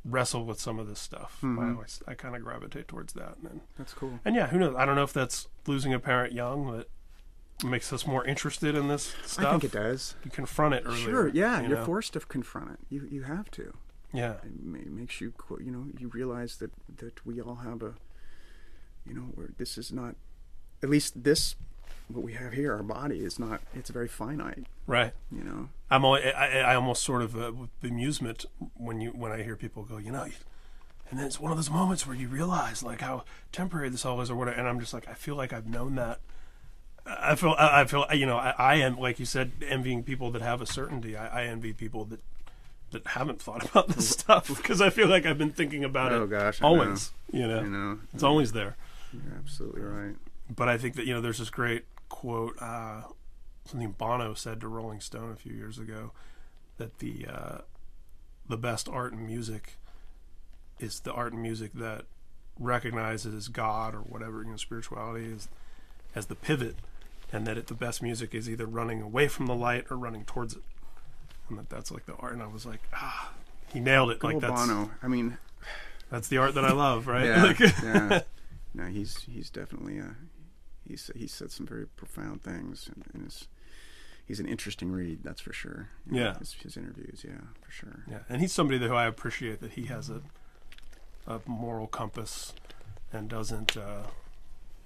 [0.03, 1.37] wrestle with some of this stuff.
[1.41, 1.59] Mm-hmm.
[1.59, 3.37] I always, I kind of gravitate towards that.
[3.37, 4.19] And then, That's cool.
[4.23, 4.75] and yeah, who knows?
[4.77, 6.87] I don't know if that's losing a parent young that
[7.65, 9.45] makes us more interested in this stuff.
[9.45, 10.15] I think it does.
[10.23, 10.97] You confront it earlier.
[11.05, 11.27] Sure.
[11.29, 11.85] Yeah, you you're know?
[11.85, 12.79] forced to confront it.
[12.89, 13.73] You you have to.
[14.13, 14.35] Yeah.
[14.43, 17.95] It makes you you know you realize that that we all have a
[19.07, 20.15] you know where this is not
[20.83, 21.55] at least this
[22.07, 25.13] what we have here our body is not it's very finite Right.
[25.31, 29.31] you know I'm always, I, I almost sort of uh, with amusement when you when
[29.31, 32.27] I hear people go, you know, and then it's one of those moments where you
[32.27, 34.57] realize like how temporary this all is, or whatever.
[34.57, 36.19] And I'm just like, I feel like I've known that.
[37.05, 40.31] I feel, I I feel, you know, I, I am like you said, envying people
[40.31, 41.15] that have a certainty.
[41.15, 42.19] I, I envy people that
[42.91, 46.23] that haven't thought about this stuff because I feel like I've been thinking about Oh,
[46.23, 46.67] it gosh, I know.
[46.69, 47.11] always.
[47.31, 48.75] You know, you know it's always there.
[49.23, 50.15] You're absolutely right
[50.53, 53.01] But I think that you know, there's this great quote, uh,
[53.65, 56.11] something Bono said to Rolling Stone a few years ago,
[56.77, 57.57] that the uh,
[58.47, 59.77] the best art and music
[60.79, 62.05] is the art and music that
[62.59, 65.47] recognizes God or whatever you know spirituality is
[66.13, 66.75] as the pivot,
[67.33, 70.25] and that it, the best music is either running away from the light or running
[70.25, 70.61] towards it,
[71.49, 72.33] and that that's like the art.
[72.33, 73.33] And I was like, ah,
[73.73, 74.23] he nailed it.
[74.23, 74.91] Like Like that's Bono.
[75.01, 75.37] I mean,
[76.11, 77.25] that's the art that I love, right?
[77.25, 78.21] yeah, Like- yeah.
[78.75, 80.13] No, he's he's definitely uh,
[80.87, 83.47] he's he said some very profound things, and, and is,
[84.25, 85.19] he's an interesting read.
[85.23, 85.89] That's for sure.
[86.09, 86.37] You know, Yeah.
[86.39, 88.03] his, his interviews, yeah, for sure.
[88.09, 90.21] Yeah, and he's somebody that who I appreciate that he has a
[91.27, 92.53] a moral compass
[93.11, 94.03] and doesn't uh,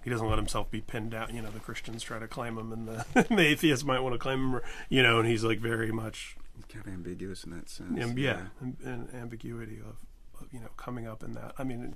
[0.03, 1.33] he doesn't let himself be pinned down.
[1.35, 4.19] You know, the Christians try to claim him, and the, the atheists might want to
[4.19, 4.55] claim him.
[4.55, 6.35] Or, you know, and he's like very much
[6.67, 8.03] Kind of ambiguous in that sense.
[8.03, 9.95] um, yeah, an, an ambiguity of,
[10.41, 11.53] of you know coming up in that.
[11.57, 11.95] I mean,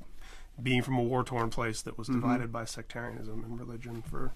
[0.61, 2.21] being from a war torn place that was Mm-hmm.
[2.21, 4.33] divided by sectarianism and religion for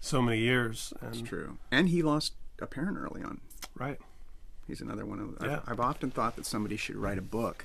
[0.00, 1.58] so many years, and it's true.
[1.70, 3.40] And he lost a parent early on.
[3.74, 3.98] right,
[4.66, 5.36] He's another one of.
[5.46, 5.60] Yeah.
[5.66, 7.64] I've, I've often thought that somebody should write a book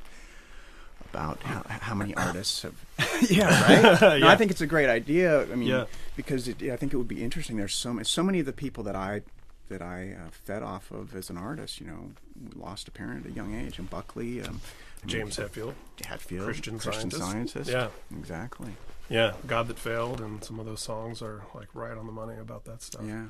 [1.10, 2.76] about how, how many artists have.
[3.30, 4.02] yeah, right.
[4.02, 4.28] No, Yeah.
[4.28, 5.42] I think it's a great idea.
[5.44, 5.86] I mean, Yeah.
[6.16, 7.58] because it, I think it would be interesting.
[7.58, 9.22] There's so many, so many of the people that I
[9.70, 11.80] that I uh, fed off of as an artist.
[11.80, 12.12] You know,
[12.56, 14.60] lost a parent at a young age, and Buckley, um,
[15.06, 15.74] James Hetfield,
[16.06, 17.70] Hatfield, Christian Christian Scientist.
[17.70, 17.72] scientist.
[17.72, 18.18] Yeah.
[18.18, 18.74] exactly.
[19.10, 22.38] yeah, God that failed, and some of those songs are like right on the money
[22.40, 23.04] about that stuff.
[23.06, 23.26] Yeah.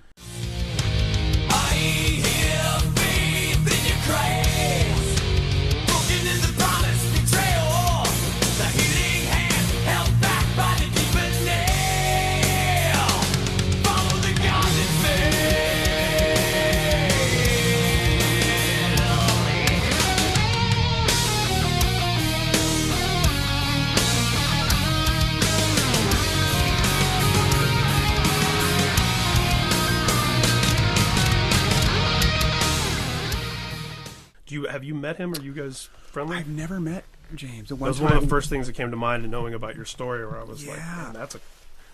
[34.80, 35.34] Have you met him?
[35.34, 36.38] Are you guys friendly?
[36.38, 37.04] I've never met
[37.36, 37.68] James.
[37.70, 39.84] That was one of the first things that came to mind in knowing about your
[39.86, 41.02] story, where I was like, Yeah.
[41.04, 41.40] Man, "That's a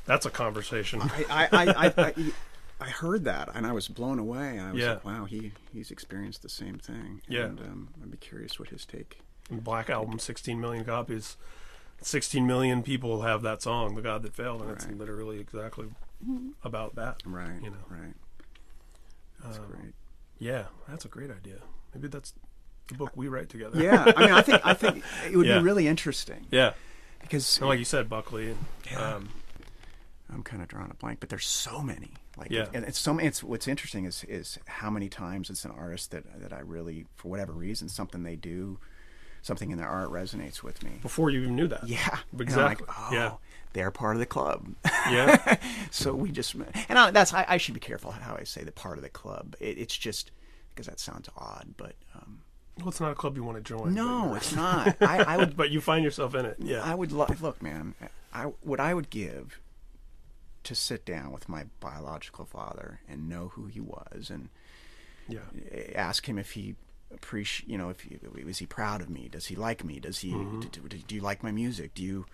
[0.06, 2.14] that's a conversation." I, I, I, I,
[2.80, 4.60] I, heard that and I was blown away.
[4.60, 4.90] I was Yeah.
[4.94, 7.22] like, wow, he, he's experienced the same thing.
[7.28, 7.46] Yeah.
[7.46, 9.20] And um, I'd be curious what his take.
[9.50, 11.38] Black Album, 16 million copies.
[12.02, 15.88] 16 million people have that song, "The God That Failed," and it's literally exactly
[16.64, 17.24] about that.
[17.26, 17.62] Right.
[17.64, 17.86] You know.
[17.90, 18.14] Right.
[19.44, 19.94] That's Um, great.
[20.38, 21.58] Yeah, that's a great idea.
[21.94, 22.34] Maybe that's
[22.88, 23.82] the book we write together.
[23.82, 24.12] Yeah.
[24.16, 25.58] I mean, I think I think it would Yeah.
[25.60, 26.74] be really interesting yeah.
[27.22, 28.50] because And like you said, Buckley.
[28.52, 28.60] And,
[28.92, 29.16] Yeah.
[29.16, 29.30] um,
[30.32, 32.14] I'm kind of drawing a blank, but there's so many.
[32.38, 32.68] Like, Yeah.
[32.74, 33.18] and it's so.
[33.20, 37.06] It's what's interesting is is how many times it's an artist that that I really,
[37.16, 38.80] for whatever reason, something they do,
[39.42, 41.00] something in their art resonates with me.
[41.02, 41.88] before you even knew that.
[41.88, 42.86] Yeah, Exactly.
[42.88, 43.34] like, oh, Yeah.
[43.74, 44.68] they're part of the club.
[45.10, 45.58] Yeah.
[45.92, 48.72] so we just and I, that's I, I should be careful how I say the
[48.72, 49.56] part of the club.
[49.60, 50.32] It, it's just
[50.74, 52.42] because that sounds odd, but um,
[52.80, 53.94] well, it's not a club you want to join.
[53.94, 54.96] no, but, it's not.
[55.02, 56.58] I, I would but you find yourself in it.
[56.60, 56.82] Yeah.
[56.84, 57.96] I would lo- look, man.
[58.34, 59.60] I what I would give
[60.64, 64.50] to sit down with my biological father and know who he was and
[65.30, 65.40] yeah.
[65.96, 66.76] ask him if he
[67.14, 70.20] appreciate you know if he, was he proud of me does he like me does
[70.20, 70.62] he Mm-hmm.
[70.62, 72.26] do, do, do you like my music do you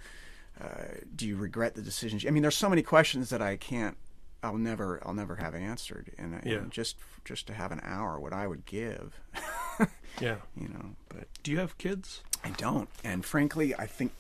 [0.59, 3.97] uh, do you regret the decisions i mean there's so many questions that i can't
[4.43, 6.57] i'll never i'll never have answered and, Yeah.
[6.59, 9.19] and just just to have an hour what i would give
[10.19, 10.37] Yeah.
[10.55, 12.21] you know but Do you have kids?
[12.43, 12.89] I don't.
[13.03, 14.11] And frankly, I think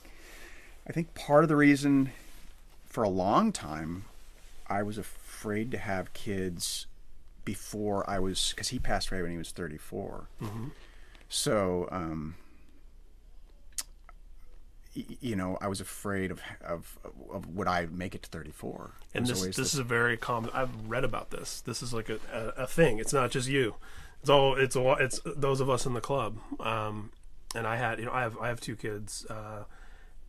[0.87, 2.11] I think part of the reason
[2.85, 4.05] for a long time
[4.67, 6.85] I was afraid to have kids
[7.45, 10.27] before I was cuz he passed away when he was 34.
[11.29, 12.35] So, um
[14.93, 16.97] you know, I was afraid of of
[17.31, 18.91] of would I make it to 34?
[19.13, 20.51] And this this is a very common.
[20.53, 21.61] I've read about this.
[21.61, 22.99] This is like a, a, a thing.
[22.99, 23.75] It's not just you.
[24.21, 24.55] It's all.
[24.55, 24.95] It's all.
[24.95, 26.37] It's those of us in the club.
[26.59, 27.11] Um,
[27.55, 29.25] and I had you know I have I have two kids.
[29.29, 29.63] Uh,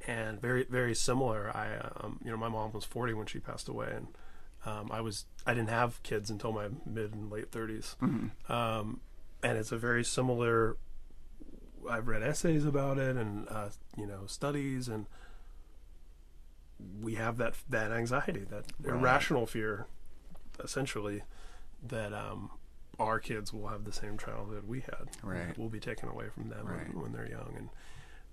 [0.07, 1.51] and very very similar.
[1.55, 4.09] I um, you know my mom was 40 when she passed away, and
[4.67, 7.95] um, I was I didn't have kids until my mid and late 30s.
[8.51, 9.01] Um,
[9.43, 10.77] and it's a very similar.
[11.89, 15.07] I've read essays about it and uh, you know studies and
[17.01, 19.87] we have that that anxiety, that irrational fear,
[20.63, 21.23] essentially,
[21.87, 22.51] that um,
[22.99, 25.09] our kids will have the same childhood we had.
[25.23, 25.57] Right.
[25.57, 26.93] Will be taken away from them Right.
[26.93, 27.55] when, when they're young,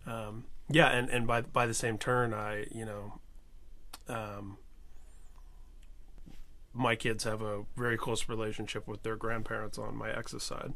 [0.06, 3.20] and um, yeah, and, and by by the same turn, I you know,
[4.08, 4.58] um,
[6.74, 10.74] my kids have a very close relationship with their grandparents on my ex's side.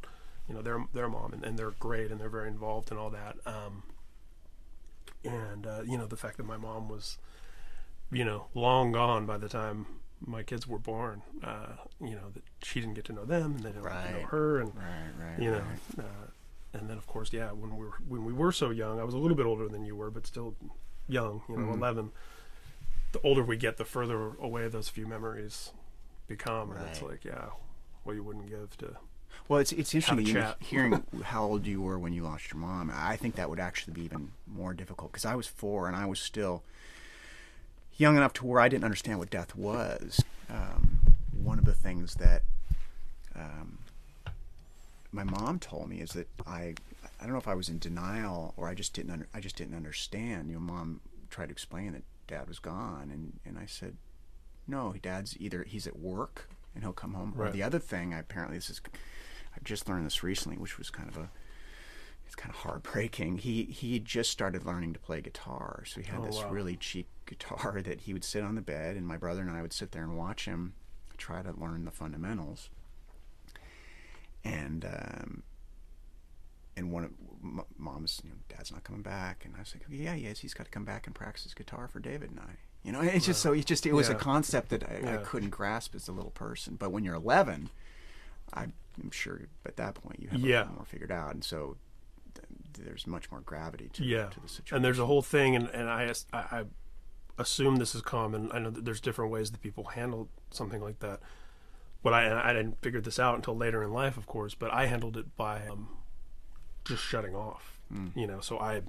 [0.47, 3.09] You know, their their mom, and, and they're great, and they're very involved and all
[3.11, 3.37] that.
[3.45, 3.83] Um,
[5.23, 7.17] and uh, you know, the fact that my mom was,
[8.11, 9.85] you know, long gone by the time
[10.25, 11.21] my kids were born.
[11.43, 14.25] Uh, you know, that she didn't get to know them, and they didn't to know
[14.27, 15.39] her, and Right, right.
[15.41, 15.59] you know,
[15.97, 16.05] right.
[16.05, 16.27] uh,
[16.77, 19.13] and then of course, yeah, when we were when we were so young, I was
[19.13, 20.55] a little bit older than you were, but still
[21.07, 21.75] young, you know, Mhm.
[21.77, 22.11] 11,
[23.11, 25.71] the older we get, the further away those few memories
[26.27, 26.71] become.
[26.71, 27.49] And it's like, yeah,
[28.03, 28.95] what you wouldn't give to.
[29.47, 32.91] Well, it's it's interesting you hearing how old you were when you lost your mom.
[32.93, 36.05] I think that would actually be even more difficult because I was four and I
[36.05, 36.63] was still
[37.97, 40.23] young enough to where I didn't understand what death was.
[40.49, 40.99] Um,
[41.31, 42.43] one of the things that
[43.35, 43.79] um,
[45.11, 46.75] my mom told me is that I
[47.23, 49.55] I don't know if I was in denial or I just didn't under, I just
[49.55, 50.49] didn't understand.
[50.49, 53.97] Your know, mom tried to explain that dad was gone, and and I said,
[54.67, 58.13] no, dad's either he's at work and he'll come home, or the other thing.
[58.13, 58.81] Apparently, this is
[59.55, 61.29] I've just learned this recently, which was kind of a
[62.25, 63.37] it's kind of heartbreaking.
[63.39, 66.49] He he just started learning to play guitar, so he had Oh, this wow.
[66.51, 69.61] really cheap guitar that he would sit on the bed, and my brother and I
[69.61, 70.73] would sit there and watch him
[71.17, 72.69] try to learn the fundamentals.
[74.43, 75.43] And um,
[76.75, 77.11] and one of
[77.43, 80.39] m- mom's, you know, dad's not coming back, and I was like, yeah, he is.
[80.39, 82.53] He's got to come back and practice his guitar for David and I.
[82.83, 85.51] You know, it's just so it just it was a concept that I, I couldn't
[85.51, 86.75] grasp as a little person.
[86.75, 87.69] But when you're 11,
[89.01, 90.61] I'm sure at that point you have a Yeah.
[90.61, 91.77] lot more figured out, and so
[92.35, 92.47] th-
[92.85, 94.75] there's much more gravity to, yeah to the situation.
[94.75, 96.65] and there's a whole thing and, and I I
[97.39, 100.99] assume this is common i know that there's different ways that people handle something like
[100.99, 101.19] that
[102.03, 104.85] what i i didn't figure this out until later in life of course but i
[104.85, 105.87] handled it by um,
[106.85, 108.15] just shutting off Mm.
[108.15, 108.81] you know so i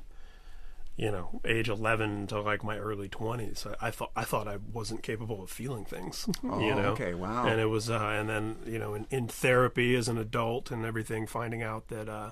[0.97, 4.59] you know age 11 to like my early 20s i, I thought i thought i
[4.73, 6.93] wasn't capable of feeling things Oh, you know?
[6.93, 7.47] okay, wow.
[7.47, 10.85] and it was uh and then you know in, in therapy as an adult and
[10.85, 12.31] everything finding out that uh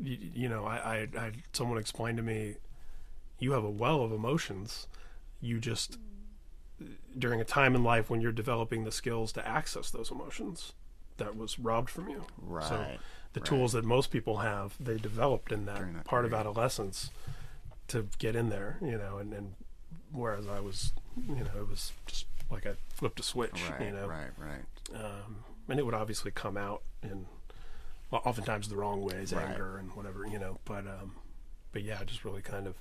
[0.00, 2.56] you, you know I, I i someone explained to me
[3.38, 4.86] you have a well of emotions.
[5.40, 5.98] You just
[7.16, 10.72] during a time in life when you're developing the skills to access those emotions
[11.18, 12.68] that was robbed from you Right.
[12.68, 12.86] so
[13.34, 13.44] the right.
[13.46, 17.10] tools that most people have they developed in that, that part of adolescence
[17.88, 19.54] to get in there you know and, and
[20.12, 20.92] whereas i was
[21.28, 24.64] you know it was just like i flipped a switch right, you know right, right.
[25.00, 27.26] um, and it would obviously come out in
[28.10, 29.44] well, oftentimes the wrong ways, Right.
[29.50, 30.58] anger and whatever, you know.
[30.64, 31.16] But um,
[31.78, 32.74] but yeah, just really kind of,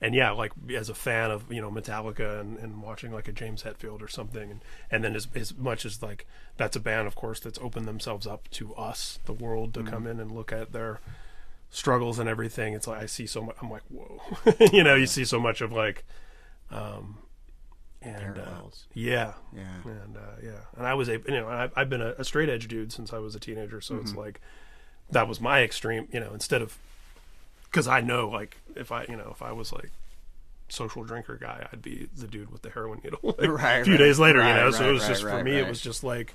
[0.00, 3.32] and yeah, like as a fan of you know Metallica and, and watching like a
[3.32, 6.26] James Hetfield or something, and and then as as much as like
[6.56, 10.06] that's a band, of course, that's opened themselves up to us, the world, to come
[10.06, 11.00] in and look at their
[11.70, 12.74] struggles and everything.
[12.74, 13.56] It's like I see so much.
[13.60, 14.20] I'm like, whoa,
[14.72, 16.04] you know, you see so much of like,
[16.70, 17.18] um,
[18.02, 18.60] and uh,
[18.92, 19.62] yeah, Yeah.
[19.84, 22.48] and uh, yeah, and I was a you know I've, I've been a, a straight
[22.48, 24.04] edge dude since I was a teenager, so Mm-hmm.
[24.04, 24.40] it's like
[25.10, 26.78] that was my extreme, you know, instead of
[27.74, 29.90] because I know like if I you know if I was like
[30.68, 33.94] social drinker guy, I'd be the dude with the heroin needle like, Right, a few
[33.94, 34.70] right, days later, you right, know.
[34.70, 36.34] so it was right, just for right, me, it was just like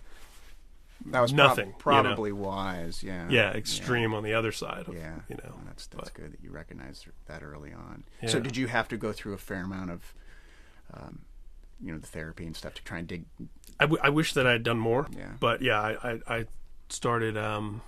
[1.08, 1.78] That was prob- nothing, you know.
[1.80, 3.02] probably wise.
[3.02, 3.28] Yeah.
[3.30, 5.16] yeah, extreme on the other side of Yeah.
[5.30, 5.46] you know.
[5.56, 8.04] Well, that's that's but- good that you recognized that early on.
[8.28, 10.14] So did you have to go through a fair amount of,
[10.94, 11.20] um,
[11.82, 13.24] you know, the therapy and stuff to try and dig?
[13.80, 15.08] I, w- I wish that I had done more.
[15.18, 15.32] Yeah.
[15.40, 16.46] But yeah, I, I, I
[16.90, 17.82] started um,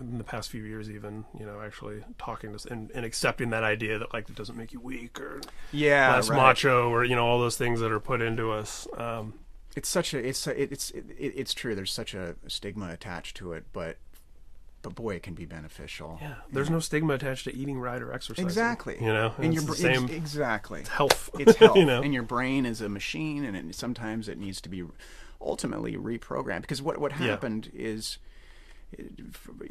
[0.00, 3.64] in the past few years, even you know, actually talking to and, and accepting that
[3.64, 5.40] idea that like it doesn't make you weak or
[5.72, 6.14] Yeah.
[6.14, 8.86] less macho or you know all those things that are put into us.
[8.96, 9.34] Um,
[9.76, 11.74] It's such a it's a, it's it, it's true.
[11.74, 13.96] There's such a stigma attached to it, but
[14.82, 16.18] but boy, it can be beneficial.
[16.22, 18.46] yeah, there's no stigma attached to eating right or exercising.
[18.46, 18.96] Exactly.
[18.98, 20.84] You know, and it's your same ex- exactly.
[20.90, 21.28] health.
[21.38, 24.58] It's health, you know, and your brain is a machine, and it, sometimes it needs
[24.62, 24.82] to be
[25.40, 26.62] ultimately reprogrammed.
[26.62, 27.26] Because what what Yeah.
[27.26, 28.18] happened is, it,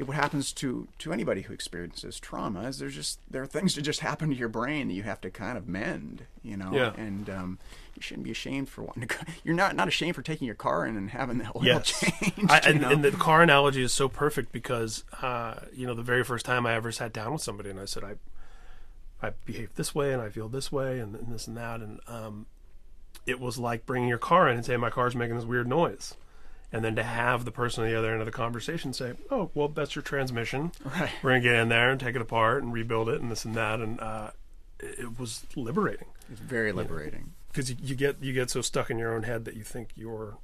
[0.06, 3.82] what happens to to anybody who experiences trauma is there's just there are things that
[3.82, 6.72] just happen to your brain that you have to kind of mend, you know.
[6.72, 6.94] Yeah.
[6.96, 7.60] And um,
[7.96, 9.08] you shouldn't be ashamed for wanting to.
[9.08, 12.00] Go, you're not not ashamed for taking your car in and having the oil Yes.
[12.00, 12.50] changed.
[12.50, 16.24] I, and, and the car analogy is so perfect because, uh, you know, the very
[16.24, 18.16] first time I ever sat down with somebody and I said, I,
[19.22, 21.82] I behave this way and I feel this way and, and this and that.
[21.82, 22.46] And um,
[23.26, 26.16] it was like bringing your car in and saying, my car's making this weird noise.
[26.72, 29.50] And then to have the person on the other end of the conversation say, oh,
[29.56, 30.72] well, that's your transmission.
[30.86, 31.10] Right.
[31.24, 33.44] We're going to get in there and take it apart and rebuild it and this
[33.44, 33.80] and that.
[33.80, 34.32] And uh,
[34.80, 37.32] it, it was liberating it's very liberating.
[37.48, 39.90] because you, you get you get so stuck in your own head that you think
[39.96, 40.38] your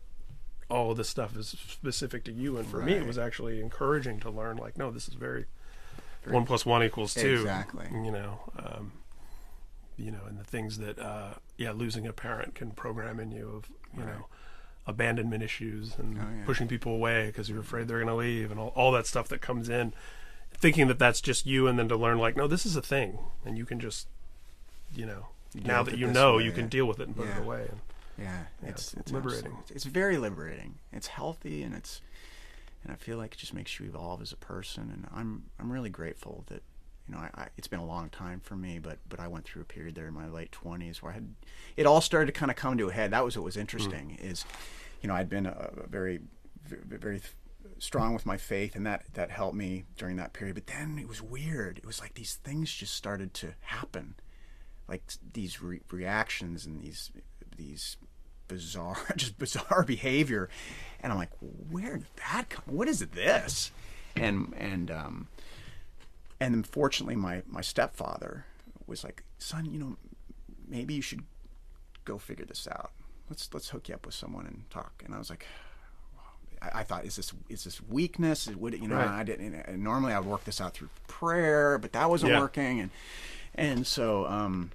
[0.68, 4.20] all of this stuff is specific to you and for me it was actually encouraging
[4.20, 5.46] to learn like no this is very,
[6.28, 7.86] one plus one equals two Exactly.
[7.92, 8.92] you know um,
[9.96, 13.48] you know and the things that uh, yeah losing a parent can program in you
[13.58, 14.26] of you know
[14.88, 16.46] abandonment issues and Oh, yeah.
[16.46, 19.28] pushing people away because you're afraid they're going to leave and all, all that stuff
[19.30, 19.94] that comes in
[20.54, 23.18] thinking that that's just you and then to learn like no this is a thing
[23.44, 24.08] and you can just
[24.96, 26.70] you know now that you know way, you can yeah.
[26.70, 27.38] deal with it and put Yeah.
[27.38, 27.80] it away and
[28.18, 29.52] Yeah, it's, it's it's liberating.
[29.58, 30.76] absolute- It's very liberating.
[30.94, 32.02] It's healthy and it's
[32.84, 34.92] and I feel like it just makes you evolve as a person.
[34.94, 36.62] And I'm I'm really grateful that
[37.08, 39.46] you know, I, I, it's been a long time for me, but but I went
[39.46, 41.36] through a period there in my late twenties where I had
[41.78, 43.12] it all started to kind of come to a head.
[43.12, 44.18] That was what was interesting.
[44.22, 44.46] Is
[45.02, 46.22] you know I'd been a, a very
[46.68, 47.22] very
[47.78, 50.56] strong with my faith, and that that helped me during that period.
[50.56, 51.78] But then it was weird.
[51.78, 54.16] It was like these things just started to happen,
[54.88, 55.04] like
[55.34, 57.12] these re- reactions and these
[57.56, 57.98] these
[58.48, 60.50] bizarre just bizarre behavior
[61.02, 61.32] and i'm like
[61.72, 63.72] where did that come what is this
[64.16, 65.28] and and um
[66.40, 68.46] and unfortunately, my my stepfather
[68.88, 69.98] was like son you know
[70.68, 71.24] maybe you should
[72.06, 72.92] go figure this out
[73.30, 75.46] let's let's hook you up with someone and talk and i was like
[76.62, 78.48] I, I thought, is this is this weakness?
[78.48, 78.96] Would it, you know?
[78.96, 79.08] Right.
[79.08, 79.54] I didn't.
[79.56, 82.40] And normally, I would work this out through prayer, but that wasn't Yeah.
[82.40, 82.90] working, and
[83.56, 84.72] and so um,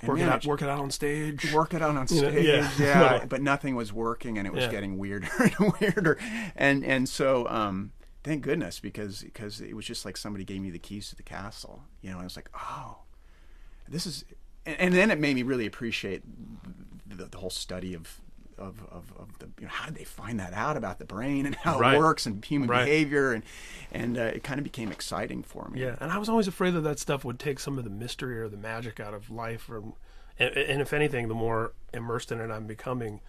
[0.00, 1.50] and Work it out, work it out on stage.
[1.52, 2.44] work it out on stage.
[2.44, 2.70] yeah.
[2.78, 3.28] yeah, Right.
[3.28, 4.70] but nothing was working, and it was Yeah.
[4.70, 6.18] getting weirder and weirder,
[6.54, 7.92] and and so um,
[8.24, 11.22] thank goodness because because it was just like somebody gave me the keys to the
[11.22, 12.16] castle, you know.
[12.16, 12.98] And I was like, oh,
[13.88, 14.24] this is,
[14.66, 16.22] and, and then it made me really appreciate
[17.06, 18.20] the, the whole study of.
[18.58, 21.46] Of, of, of the you know how did they find that out about the brain
[21.46, 21.94] and how Right.
[21.94, 22.84] it works and human Right.
[22.84, 23.42] behavior and
[23.90, 25.80] and uh, it kind of became exciting for me.
[25.80, 28.38] Yeah, and I was always afraid that that stuff would take some of the mystery
[28.38, 29.78] or the magic out of life, or
[30.38, 33.20] and, and if anything, the more immersed in it I'm becoming,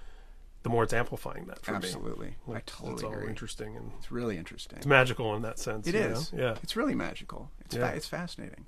[0.64, 1.78] the more it's amplifying that for me.
[1.78, 2.36] absolutely.
[2.48, 3.28] I Like, totally it's all agree.
[3.30, 4.78] interesting and It's really interesting.
[4.78, 5.88] it's magical in that sense.
[5.88, 6.32] It is.
[6.34, 6.40] know?
[6.44, 6.58] Yeah.
[6.64, 7.52] It's really magical.
[7.62, 7.90] It's Yeah.
[7.90, 8.66] fa- it's fascinating.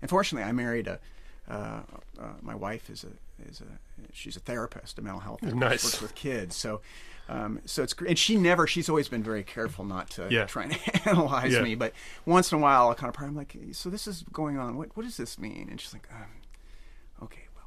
[0.00, 1.00] Unfortunately, I married a.
[1.48, 1.82] Uh,
[2.20, 3.08] uh, my wife is a
[3.48, 3.64] is a
[4.12, 5.84] she's a therapist, a mental health therapist, Nice.
[5.84, 6.54] works with kids.
[6.54, 6.80] So,
[7.28, 8.10] um, so it's great.
[8.10, 8.66] And she never.
[8.68, 10.44] She's always been very careful not to Yeah.
[10.46, 11.62] try and analyze Yeah.
[11.62, 11.74] me.
[11.74, 11.92] But
[12.26, 13.20] once in a while, I'll kind of.
[13.20, 14.76] I'm like, so this is going on.
[14.76, 15.66] What what does this mean?
[15.68, 16.26] And she's like, um,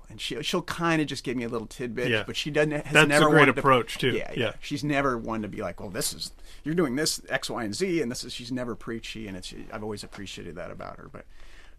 [0.09, 2.23] and she she'll kind of just give me a little tidbit, Yeah.
[2.25, 2.71] but she doesn't.
[2.71, 4.11] Has That's a never great wanted to- approach, too.
[4.11, 4.53] Yeah, Yeah.
[4.61, 6.31] She's never one to be like, well, this is
[6.63, 8.33] you're doing this X, Y, and Z, and this is.
[8.33, 9.53] She's never preachy, and it's.
[9.71, 11.25] I've always appreciated that about her, but.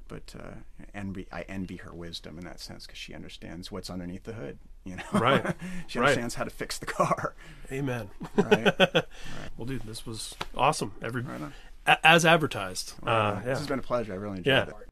[0.09, 0.55] But uh,
[0.95, 4.57] envy, I envy her wisdom in that sense because she understands what's underneath the hood.
[4.85, 5.45] You know, Right.
[5.89, 6.05] she Right.
[6.11, 7.35] understands how to fix the car.
[7.73, 8.11] Amen.
[8.37, 8.73] Right.
[9.57, 10.93] well, dude, this was awesome.
[11.03, 11.41] Every Right
[11.89, 12.95] a- as advertised.
[13.05, 13.49] Uh, Uh, yeah.
[13.51, 14.13] This has been a pleasure.
[14.13, 14.63] I really enjoyed Yeah.
[14.69, 14.86] it.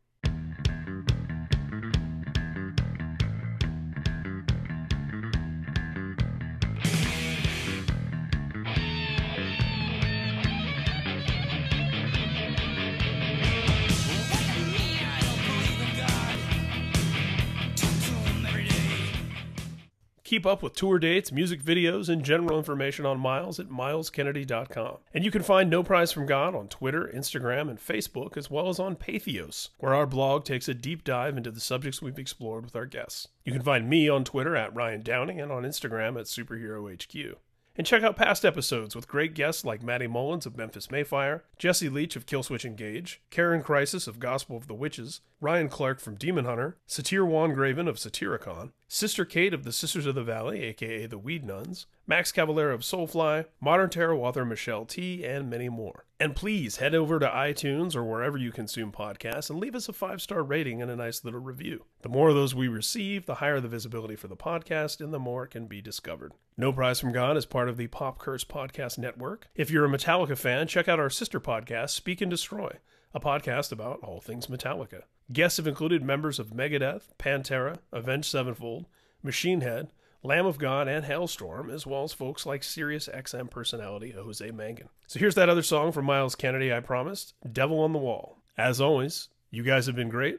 [20.34, 24.96] Keep up with tour dates, music videos, and general information on Myles at myleskennedy.com.
[25.14, 28.68] And you can find No Prize from God on Twitter, Instagram, and Facebook, as well
[28.68, 32.64] as on Patheos, where our blog takes a deep dive into the subjects we've explored
[32.64, 33.28] with our guests.
[33.44, 37.36] You can find me on Twitter at Ryan Downey and on Instagram at SuperheroHQ.
[37.76, 41.42] And check out past episodes with great guests like Matty Mullins of Memphis May Fire,
[41.58, 46.14] Jesse Leach of Killswitch Engage, Karyn Crisis of Gospel of the Witches, Ryan Clark from
[46.14, 51.06] Demon Hunter, Satyr Wongraven of Satyricon, Sister Kate of the Sisters of the Valley, aka
[51.06, 56.04] the Weed Nuns, Max Cavalera of Soulfly, Modern Tarot author Michelle Tea, and many more.
[56.20, 59.92] And please head over to iTunes or wherever you consume podcasts and leave us a
[59.92, 61.84] five star rating and a nice little review.
[62.02, 65.18] The more of those we receive, the higher the visibility for the podcast and the
[65.18, 66.32] more it can be discovered.
[66.56, 69.48] No Prize from God is part of the Pop Curse Podcast Network.
[69.54, 72.78] If you're a Metallica fan, check out our sister podcast, Speak and Destroy,
[73.12, 75.02] a podcast about all things Metallica.
[75.32, 78.86] Guests have included members of Megadeth, Pantera, Avenged Sevenfold,
[79.22, 79.90] Machine Head,
[80.22, 84.88] Lamb of God, and Halestorm, as well as folks like Sirius XM personality Jose Mangin.
[85.06, 88.38] So here's that other song from Myles Kennedy I promised Devil on the Wall.
[88.56, 90.38] As always, you guys have been great,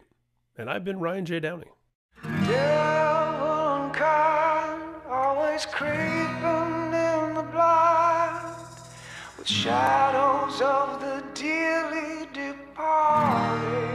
[0.57, 1.39] and I've been Ryan J.
[1.39, 1.67] Downey.
[2.23, 8.55] Devil kind, always creeping in the blind,
[9.37, 13.94] with shadows of the dearly departed,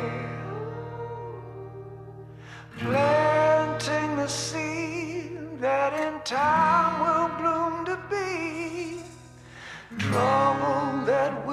[2.81, 9.03] planting the seed that in time will bloom to be.
[9.99, 11.47] Trouble that